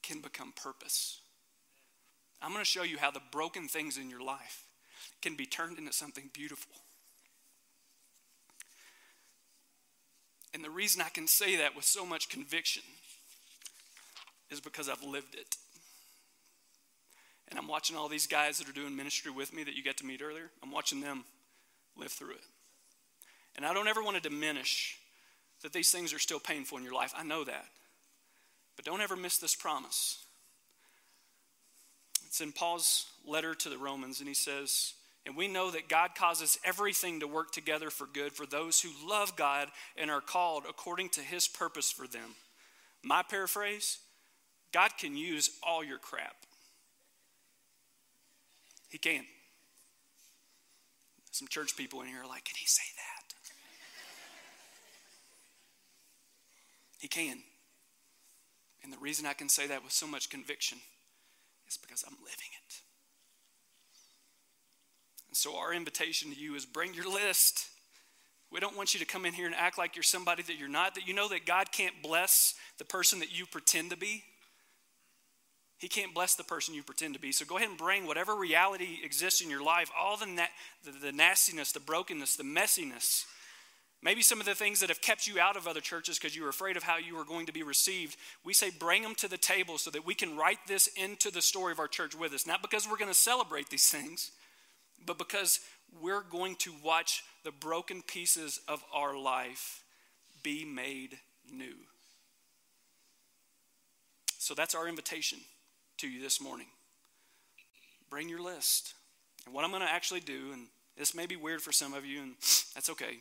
can 0.03 0.19
become 0.19 0.51
purpose. 0.61 1.21
I'm 2.41 2.51
going 2.51 2.65
to 2.65 2.69
show 2.69 2.83
you 2.83 2.97
how 2.97 3.11
the 3.11 3.21
broken 3.31 3.69
things 3.69 3.95
in 3.95 4.09
your 4.09 4.21
life 4.21 4.64
can 5.25 5.35
be 5.35 5.47
turned 5.47 5.79
into 5.79 5.91
something 5.91 6.29
beautiful. 6.33 6.71
And 10.53 10.63
the 10.63 10.69
reason 10.69 11.01
I 11.01 11.09
can 11.09 11.27
say 11.27 11.55
that 11.55 11.75
with 11.75 11.83
so 11.83 12.05
much 12.05 12.29
conviction 12.29 12.83
is 14.51 14.61
because 14.61 14.87
I've 14.87 15.01
lived 15.01 15.33
it. 15.33 15.55
And 17.47 17.57
I'm 17.57 17.67
watching 17.67 17.97
all 17.97 18.07
these 18.07 18.27
guys 18.27 18.59
that 18.59 18.69
are 18.69 18.71
doing 18.71 18.95
ministry 18.95 19.31
with 19.31 19.51
me 19.51 19.63
that 19.63 19.73
you 19.73 19.81
get 19.81 19.97
to 19.97 20.05
meet 20.05 20.21
earlier. 20.21 20.51
I'm 20.61 20.71
watching 20.71 21.01
them 21.01 21.25
live 21.97 22.11
through 22.11 22.33
it. 22.33 22.45
And 23.55 23.65
I 23.65 23.73
don't 23.73 23.87
ever 23.87 24.03
want 24.03 24.17
to 24.17 24.29
diminish 24.29 24.99
that 25.63 25.73
these 25.73 25.91
things 25.91 26.13
are 26.13 26.19
still 26.19 26.39
painful 26.39 26.77
in 26.77 26.83
your 26.83 26.93
life. 26.93 27.15
I 27.17 27.23
know 27.23 27.43
that. 27.45 27.65
But 28.75 28.85
don't 28.85 29.01
ever 29.01 29.15
miss 29.15 29.39
this 29.39 29.55
promise. 29.55 30.23
It's 32.27 32.41
in 32.41 32.51
Paul's 32.51 33.07
letter 33.25 33.55
to 33.55 33.69
the 33.69 33.77
Romans, 33.79 34.19
and 34.19 34.27
he 34.27 34.35
says, 34.35 34.93
And 35.25 35.35
we 35.35 35.47
know 35.47 35.71
that 35.71 35.89
God 35.89 36.11
causes 36.15 36.59
everything 36.63 37.19
to 37.19 37.27
work 37.27 37.51
together 37.51 37.89
for 37.89 38.05
good 38.05 38.33
for 38.33 38.45
those 38.45 38.81
who 38.81 38.89
love 39.07 39.35
God 39.35 39.69
and 39.97 40.11
are 40.11 40.21
called 40.21 40.63
according 40.69 41.09
to 41.09 41.21
his 41.21 41.47
purpose 41.47 41.91
for 41.91 42.07
them. 42.07 42.35
My 43.03 43.23
paraphrase 43.23 43.99
God 44.71 44.91
can 44.99 45.15
use 45.15 45.49
all 45.63 45.83
your 45.83 45.97
crap. 45.97 46.35
He 48.89 48.97
can. 48.97 49.25
Some 51.31 51.47
church 51.47 51.75
people 51.75 52.01
in 52.01 52.07
here 52.07 52.21
are 52.21 52.27
like, 52.27 52.45
can 52.45 52.55
he 52.57 52.65
say 52.65 52.83
that? 52.95 53.15
he 56.99 57.07
can. 57.07 57.37
And 58.83 58.91
the 58.91 58.97
reason 58.97 59.25
I 59.25 59.33
can 59.33 59.49
say 59.49 59.67
that 59.67 59.83
with 59.83 59.91
so 59.91 60.07
much 60.07 60.29
conviction 60.29 60.79
is 61.67 61.77
because 61.77 62.03
I'm 62.07 62.15
living 62.23 62.51
it. 62.67 62.81
So, 65.35 65.57
our 65.57 65.73
invitation 65.73 66.31
to 66.31 66.39
you 66.39 66.55
is 66.55 66.65
bring 66.65 66.93
your 66.93 67.11
list. 67.11 67.67
We 68.53 68.61
don't 68.61 68.77
want 68.77 68.93
you 68.93 69.01
to 69.01 69.05
come 69.05 69.25
in 69.25 69.33
here 69.33 69.47
and 69.47 69.53
act 69.53 69.77
like 69.77 69.93
you're 69.93 70.01
somebody 70.01 70.43
that 70.43 70.57
you're 70.57 70.69
not, 70.69 70.95
that 70.95 71.09
you 71.09 71.13
know 71.13 71.27
that 71.27 71.45
God 71.45 71.73
can't 71.73 72.01
bless 72.01 72.53
the 72.77 72.85
person 72.85 73.19
that 73.19 73.37
you 73.37 73.45
pretend 73.45 73.89
to 73.89 73.97
be. 73.97 74.23
He 75.77 75.89
can't 75.89 76.13
bless 76.13 76.35
the 76.35 76.45
person 76.45 76.73
you 76.73 76.83
pretend 76.83 77.15
to 77.15 77.19
be. 77.19 77.33
So 77.33 77.43
go 77.43 77.57
ahead 77.57 77.67
and 77.67 77.77
bring 77.77 78.07
whatever 78.07 78.33
reality 78.33 78.99
exists 79.03 79.41
in 79.41 79.49
your 79.49 79.61
life, 79.61 79.91
all 79.99 80.15
the, 80.15 80.25
na- 80.25 80.43
the, 80.85 80.91
the 80.91 81.11
nastiness, 81.11 81.73
the 81.73 81.81
brokenness, 81.81 82.37
the 82.37 82.43
messiness, 82.43 83.25
maybe 84.01 84.21
some 84.21 84.39
of 84.39 84.45
the 84.45 84.55
things 84.55 84.79
that 84.79 84.87
have 84.87 85.01
kept 85.01 85.27
you 85.27 85.37
out 85.37 85.57
of 85.57 85.67
other 85.67 85.81
churches 85.81 86.17
because 86.17 86.33
you 86.33 86.43
were 86.43 86.49
afraid 86.49 86.77
of 86.77 86.83
how 86.83 86.95
you 86.95 87.17
were 87.17 87.25
going 87.25 87.47
to 87.47 87.51
be 87.51 87.61
received. 87.61 88.15
We 88.45 88.53
say 88.53 88.69
bring 88.69 89.01
them 89.03 89.15
to 89.15 89.27
the 89.27 89.37
table 89.37 89.77
so 89.79 89.91
that 89.91 90.05
we 90.05 90.15
can 90.15 90.37
write 90.37 90.59
this 90.65 90.87
into 90.95 91.29
the 91.29 91.41
story 91.41 91.73
of 91.73 91.79
our 91.79 91.89
church 91.89 92.15
with 92.15 92.33
us. 92.33 92.47
Not 92.47 92.61
because 92.61 92.87
we're 92.89 92.95
going 92.95 93.11
to 93.11 93.13
celebrate 93.13 93.69
these 93.69 93.89
things, 93.89 94.31
but 95.03 95.17
because 95.17 95.59
we're 96.01 96.21
going 96.21 96.55
to 96.57 96.73
watch 96.83 97.23
the 97.43 97.51
broken 97.51 98.01
pieces 98.01 98.59
of 98.67 98.83
our 98.93 99.17
life 99.17 99.83
be 100.43 100.65
made 100.65 101.17
new. 101.51 101.75
So 104.37 104.53
that's 104.53 104.75
our 104.75 104.87
invitation 104.87 105.39
to 105.97 106.07
you 106.07 106.21
this 106.21 106.41
morning. 106.41 106.67
Bring 108.09 108.29
your 108.29 108.41
list. 108.41 108.93
And 109.45 109.55
what 109.55 109.63
I'm 109.63 109.71
going 109.71 109.81
to 109.81 109.91
actually 109.91 110.19
do, 110.19 110.51
and 110.53 110.67
this 110.97 111.15
may 111.15 111.25
be 111.25 111.35
weird 111.35 111.61
for 111.61 111.71
some 111.71 111.93
of 111.93 112.05
you, 112.05 112.21
and 112.21 112.31
that's 112.73 112.89
okay. 112.91 113.17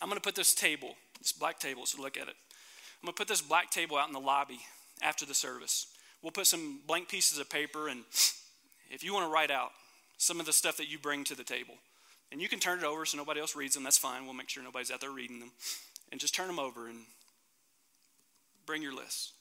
I'm 0.00 0.08
going 0.08 0.18
to 0.18 0.22
put 0.22 0.34
this 0.34 0.54
table, 0.54 0.94
this 1.18 1.32
black 1.32 1.58
table, 1.58 1.86
so 1.86 2.00
look 2.00 2.16
at 2.16 2.28
it. 2.28 2.34
I'm 3.02 3.06
going 3.06 3.14
to 3.14 3.18
put 3.18 3.28
this 3.28 3.40
black 3.40 3.70
table 3.70 3.96
out 3.96 4.08
in 4.08 4.14
the 4.14 4.20
lobby 4.20 4.60
after 5.02 5.26
the 5.26 5.34
service. 5.34 5.86
We'll 6.22 6.32
put 6.32 6.46
some 6.46 6.80
blank 6.86 7.08
pieces 7.08 7.38
of 7.38 7.50
paper, 7.50 7.88
and 7.88 8.04
if 8.90 9.02
you 9.02 9.12
want 9.12 9.26
to 9.26 9.32
write 9.32 9.50
out 9.50 9.72
some 10.22 10.38
of 10.38 10.46
the 10.46 10.52
stuff 10.52 10.76
that 10.76 10.88
you 10.88 11.00
bring 11.00 11.24
to 11.24 11.34
the 11.34 11.42
table, 11.42 11.74
and 12.30 12.40
you 12.40 12.48
can 12.48 12.60
turn 12.60 12.78
it 12.78 12.84
over 12.84 13.04
so 13.04 13.18
nobody 13.18 13.40
else 13.40 13.56
reads 13.56 13.74
them, 13.74 13.82
that's 13.82 13.98
fine. 13.98 14.24
We'll 14.24 14.34
make 14.34 14.48
sure 14.48 14.62
nobody's 14.62 14.92
out 14.92 15.00
there 15.00 15.10
reading 15.10 15.40
them. 15.40 15.50
And 16.12 16.20
just 16.20 16.32
turn 16.32 16.46
them 16.46 16.60
over 16.60 16.86
and 16.86 17.00
bring 18.64 18.82
your 18.82 18.94
list 18.94 19.32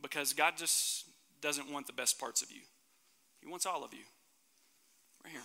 because 0.00 0.32
God 0.32 0.54
just 0.56 1.06
doesn't 1.40 1.72
want 1.72 1.88
the 1.88 1.92
best 1.92 2.20
parts 2.20 2.40
of 2.40 2.52
you. 2.52 2.60
He 3.40 3.48
wants 3.48 3.66
all 3.66 3.82
of 3.82 3.92
you. 3.92 4.04
Right 5.24 5.32
here. 5.32 5.42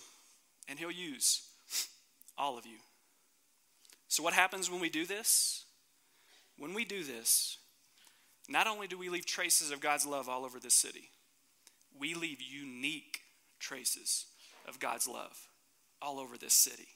And 0.70 0.78
He'll 0.78 0.92
use 0.92 1.42
all 2.38 2.60
of 2.60 2.68
you. 2.68 2.78
So, 4.10 4.22
what 4.22 4.34
happens 4.34 4.70
when 4.70 4.80
we 4.80 4.90
do 4.90 5.06
this? 5.06 5.64
When 6.60 6.74
we 6.74 6.86
do 6.86 7.04
this, 7.04 7.58
not 8.48 8.68
only 8.68 8.88
do 8.88 8.98
we 8.98 9.10
leave 9.10 9.26
traces 9.26 9.72
of 9.72 9.82
God's 9.82 10.06
love 10.06 10.30
all 10.30 10.46
over 10.46 10.60
this 10.60 10.76
city, 10.76 11.10
we 11.98 12.14
leave 12.14 12.42
unique 12.42 13.22
traces 13.60 14.26
of 14.68 14.80
God's 14.80 15.08
love 15.08 15.50
all 16.02 16.20
over 16.20 16.38
this 16.38 16.54
city. 16.54 16.88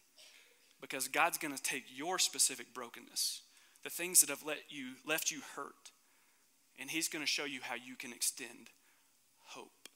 Because 0.81 1.07
God's 1.07 1.37
going 1.37 1.55
to 1.55 1.61
take 1.61 1.83
your 1.93 2.19
specific 2.19 2.73
brokenness, 2.73 3.41
the 3.83 3.89
things 3.89 4.21
that 4.21 4.29
have 4.29 4.45
let 4.45 4.59
you, 4.69 4.93
left 5.05 5.31
you 5.31 5.41
hurt, 5.55 5.91
and 6.79 6.89
he's 6.89 7.09
going 7.09 7.23
to 7.23 7.29
show 7.29 7.45
you 7.45 7.59
how 7.61 7.75
you 7.75 7.95
can 7.95 8.13
extend 8.13 8.69
hope. 9.47 9.89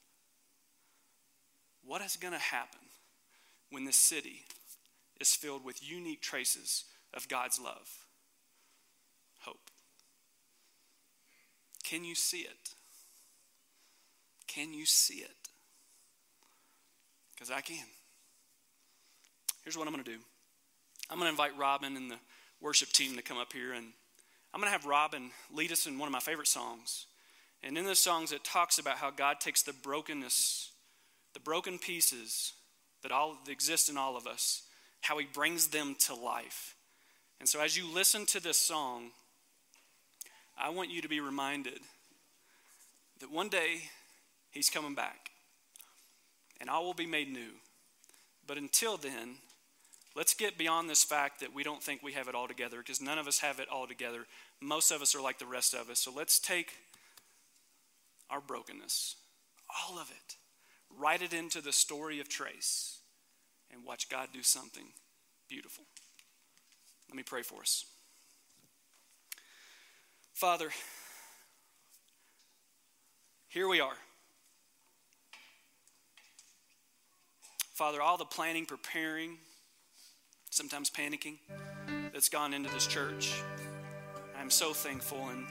What 1.82 2.02
is 2.02 2.16
going 2.16 2.34
to 2.34 2.40
happen 2.40 2.80
when 3.70 3.84
this 3.84 3.96
city 3.96 4.42
is 5.20 5.34
filled 5.34 5.64
with 5.64 5.88
unique 5.88 6.22
traces 6.22 6.84
of 7.14 7.28
God's 7.28 7.60
love? 7.60 7.88
Hope. 9.40 9.70
Can 11.82 12.04
you 12.04 12.14
see 12.14 12.40
it? 12.40 12.70
Can 14.46 14.72
you 14.72 14.86
see 14.86 15.16
it? 15.16 15.43
Because 17.34 17.50
I 17.50 17.60
can. 17.60 17.86
Here's 19.62 19.76
what 19.76 19.86
I'm 19.86 19.92
going 19.92 20.04
to 20.04 20.10
do 20.10 20.18
I'm 21.10 21.18
going 21.18 21.26
to 21.26 21.30
invite 21.30 21.58
Robin 21.58 21.96
and 21.96 22.10
the 22.10 22.18
worship 22.60 22.90
team 22.90 23.16
to 23.16 23.22
come 23.22 23.38
up 23.38 23.52
here 23.52 23.72
and 23.72 23.86
I'm 24.54 24.60
going 24.60 24.68
to 24.68 24.72
have 24.72 24.86
Robin 24.86 25.30
lead 25.52 25.72
us 25.72 25.88
in 25.88 25.98
one 25.98 26.06
of 26.06 26.12
my 26.12 26.20
favorite 26.20 26.46
songs. 26.46 27.06
And 27.64 27.76
in 27.76 27.86
the 27.86 27.96
songs, 27.96 28.30
it 28.30 28.44
talks 28.44 28.78
about 28.78 28.98
how 28.98 29.10
God 29.10 29.40
takes 29.40 29.62
the 29.62 29.72
brokenness, 29.72 30.70
the 31.32 31.40
broken 31.40 31.76
pieces 31.76 32.52
that 33.02 33.10
all 33.10 33.36
that 33.44 33.50
exist 33.50 33.90
in 33.90 33.96
all 33.96 34.16
of 34.16 34.28
us, 34.28 34.62
how 35.00 35.18
He 35.18 35.26
brings 35.26 35.68
them 35.68 35.96
to 36.06 36.14
life. 36.14 36.76
And 37.40 37.48
so, 37.48 37.60
as 37.60 37.76
you 37.76 37.92
listen 37.92 38.26
to 38.26 38.40
this 38.40 38.56
song, 38.56 39.10
I 40.56 40.70
want 40.70 40.90
you 40.90 41.02
to 41.02 41.08
be 41.08 41.18
reminded 41.18 41.80
that 43.18 43.32
one 43.32 43.48
day 43.48 43.82
He's 44.52 44.70
coming 44.70 44.94
back, 44.94 45.30
and 46.64 46.70
all 46.70 46.86
will 46.86 46.94
be 46.94 47.04
made 47.04 47.30
new. 47.30 47.50
But 48.46 48.56
until 48.56 48.96
then, 48.96 49.36
Let's 50.16 50.34
get 50.34 50.56
beyond 50.56 50.88
this 50.88 51.02
fact 51.02 51.40
that 51.40 51.52
we 51.52 51.64
don't 51.64 51.82
think 51.82 52.02
we 52.02 52.12
have 52.12 52.28
it 52.28 52.36
all 52.36 52.46
together 52.46 52.78
because 52.78 53.00
none 53.00 53.18
of 53.18 53.26
us 53.26 53.40
have 53.40 53.58
it 53.58 53.68
all 53.68 53.86
together. 53.86 54.26
Most 54.60 54.92
of 54.92 55.02
us 55.02 55.14
are 55.14 55.20
like 55.20 55.38
the 55.38 55.46
rest 55.46 55.74
of 55.74 55.90
us. 55.90 55.98
So 55.98 56.12
let's 56.14 56.38
take 56.38 56.72
our 58.30 58.40
brokenness, 58.40 59.16
all 59.68 59.98
of 59.98 60.10
it, 60.10 60.36
write 60.96 61.20
it 61.20 61.34
into 61.34 61.60
the 61.60 61.72
story 61.72 62.20
of 62.20 62.28
Trace, 62.28 63.00
and 63.72 63.84
watch 63.84 64.08
God 64.08 64.28
do 64.32 64.42
something 64.42 64.84
beautiful. 65.48 65.84
Let 67.08 67.16
me 67.16 67.24
pray 67.24 67.42
for 67.42 67.60
us. 67.60 67.84
Father, 70.32 70.70
here 73.48 73.68
we 73.68 73.80
are. 73.80 73.96
Father, 77.74 78.00
all 78.00 78.16
the 78.16 78.24
planning, 78.24 78.66
preparing, 78.66 79.36
sometimes 80.48 80.90
panicking 80.90 81.38
that's 82.12 82.28
gone 82.28 82.54
into 82.54 82.70
this 82.70 82.86
church. 82.86 83.34
I'm 84.38 84.48
so 84.48 84.72
thankful. 84.72 85.28
And 85.28 85.44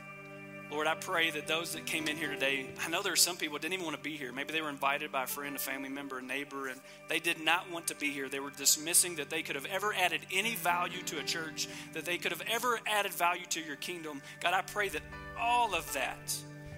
Lord, 0.72 0.88
I 0.88 0.96
pray 0.96 1.32
that 1.32 1.48
those 1.48 1.74
that 1.74 1.86
came 1.86 2.08
in 2.08 2.16
here 2.16 2.30
today, 2.30 2.68
I 2.80 2.90
know 2.90 3.02
there 3.02 3.12
are 3.12 3.18
some 3.18 3.36
people 3.36 3.58
didn't 3.58 3.74
even 3.74 3.84
want 3.84 3.98
to 3.98 4.02
be 4.02 4.16
here. 4.16 4.32
Maybe 4.32 4.54
they 4.54 4.62
were 4.62 4.70
invited 4.70 5.12
by 5.12 5.24
a 5.24 5.28
friend, 5.28 5.54
a 5.54 5.60
family 5.60 5.90
member, 5.90 6.20
a 6.20 6.22
neighbor, 6.22 6.70
and 6.70 6.80
they 7.10 7.20
did 7.20 7.44
not 7.44 7.70
want 7.70 7.88
to 7.88 7.96
be 7.96 8.10
here. 8.10 8.30
They 8.30 8.40
were 8.40 8.52
dismissing 8.52 9.18
that 9.18 9.30
they 9.30 9.42
could 9.42 9.58
have 9.58 9.66
ever 9.66 9.94
added 9.94 10.22
any 10.32 10.56
value 10.56 11.02
to 11.02 11.20
a 11.20 11.24
church, 11.24 11.68
that 11.92 12.06
they 12.06 12.18
could 12.18 12.32
have 12.32 12.44
ever 12.50 12.80
added 12.88 13.12
value 13.12 13.48
to 13.48 13.60
your 13.60 13.76
kingdom. 13.76 14.22
God, 14.40 14.54
I 14.54 14.62
pray 14.62 14.88
that 14.88 15.02
all 15.38 15.76
of 15.76 15.92
that 15.92 16.34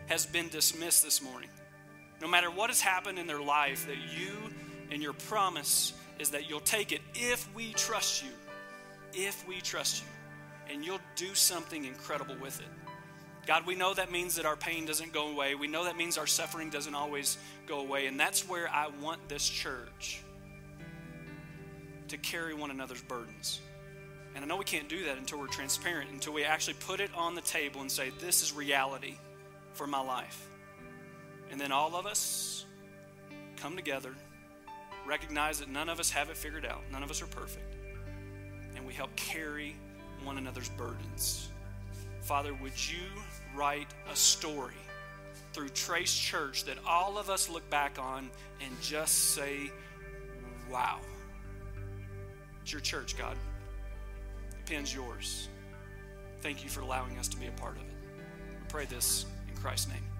has 0.08 0.26
been 0.26 0.50
dismissed 0.50 1.04
this 1.04 1.22
morning. 1.22 1.50
No 2.20 2.28
matter 2.28 2.50
what 2.50 2.72
has 2.72 2.82
happened 2.82 3.20
in 3.20 3.28
their 3.28 3.42
life, 3.42 3.86
that 3.86 3.98
you 4.18 4.55
and 4.92 5.02
your 5.02 5.14
promise 5.14 5.94
is 6.20 6.30
that 6.30 6.50
you'll 6.50 6.60
take 6.60 6.92
it 6.92 7.02
if 7.14 7.54
we 7.56 7.74
trust 7.74 8.24
you, 8.24 8.32
if 9.14 9.48
we 9.48 9.62
trust 9.62 10.04
you, 10.04 10.74
and 10.74 10.86
you'll 10.86 11.00
do 11.16 11.34
something 11.36 11.86
incredible 11.86 12.36
with 12.42 12.60
it. 12.60 12.68
God, 13.46 13.68
we 13.68 13.76
know 13.76 13.94
that 13.94 14.12
means 14.12 14.36
that 14.36 14.46
our 14.46 14.56
pain 14.56 14.86
doesn't 14.86 15.14
go 15.14 15.28
away. 15.30 15.54
We 15.54 15.68
know 15.68 15.84
that 15.84 15.98
means 15.98 16.18
our 16.18 16.26
suffering 16.26 16.70
doesn't 16.72 16.96
always 16.96 17.38
go 17.68 17.80
away. 17.80 18.08
And 18.08 18.20
that's 18.20 18.48
where 18.48 18.68
I 18.68 18.88
want 19.02 19.28
this 19.30 19.48
church 19.48 20.24
to 22.08 22.18
carry 22.18 22.56
one 22.56 22.72
another's 22.72 23.04
burdens. 23.04 23.62
And 24.34 24.44
I 24.44 24.48
know 24.48 24.58
we 24.58 24.66
can't 24.66 24.90
do 24.90 25.06
that 25.06 25.18
until 25.18 25.40
we're 25.40 25.48
transparent, 25.48 26.10
until 26.12 26.34
we 26.34 26.44
actually 26.44 26.74
put 26.74 27.00
it 27.00 27.12
on 27.16 27.36
the 27.36 27.42
table 27.42 27.82
and 27.82 27.92
say, 27.92 28.12
This 28.20 28.42
is 28.42 28.52
reality 28.52 29.16
for 29.74 29.86
my 29.86 30.02
life. 30.02 30.50
And 31.52 31.62
then 31.62 31.72
all 31.72 31.96
of 31.96 32.06
us 32.06 32.66
come 33.58 33.76
together 33.76 34.14
recognize 35.06 35.60
that 35.60 35.70
none 35.70 35.90
of 35.90 36.00
us 36.00 36.10
have 36.12 36.30
it 36.30 36.38
figured 36.38 36.66
out, 36.66 36.82
none 36.92 37.04
of 37.04 37.10
us 37.10 37.22
are 37.22 37.28
perfect, 37.28 37.76
and 38.76 38.86
we 38.86 38.94
help 38.94 39.16
carry 39.16 39.76
one 40.24 40.38
another's 40.38 40.70
burdens. 40.70 41.50
Father, 42.22 42.54
would 42.56 42.74
you 42.90 43.06
write 43.56 43.88
a 44.12 44.16
story 44.16 44.74
through 45.54 45.70
Trace 45.70 46.14
Church 46.14 46.66
that 46.66 46.78
all 46.86 47.18
of 47.18 47.30
us 47.30 47.50
look 47.50 47.70
back 47.70 47.98
on 48.00 48.30
and 48.62 48.82
just 48.82 49.36
say, 49.36 49.72
wow. 50.72 51.00
It's 52.64 52.72
your 52.72 52.82
church, 52.82 53.18
God. 53.18 53.38
The 54.50 54.74
pen's 54.74 54.94
yours. 54.94 55.50
Thank 56.42 56.64
you 56.64 56.70
for 56.70 56.82
allowing 56.82 57.18
us 57.18 57.28
to 57.30 57.38
be 57.38 57.46
a 57.46 57.52
part 57.52 57.76
of 57.76 57.84
it. 57.84 57.94
We 58.50 58.68
pray 58.68 58.86
this 58.86 59.28
in 59.48 59.56
Christ's 59.56 59.90
name. 59.90 60.15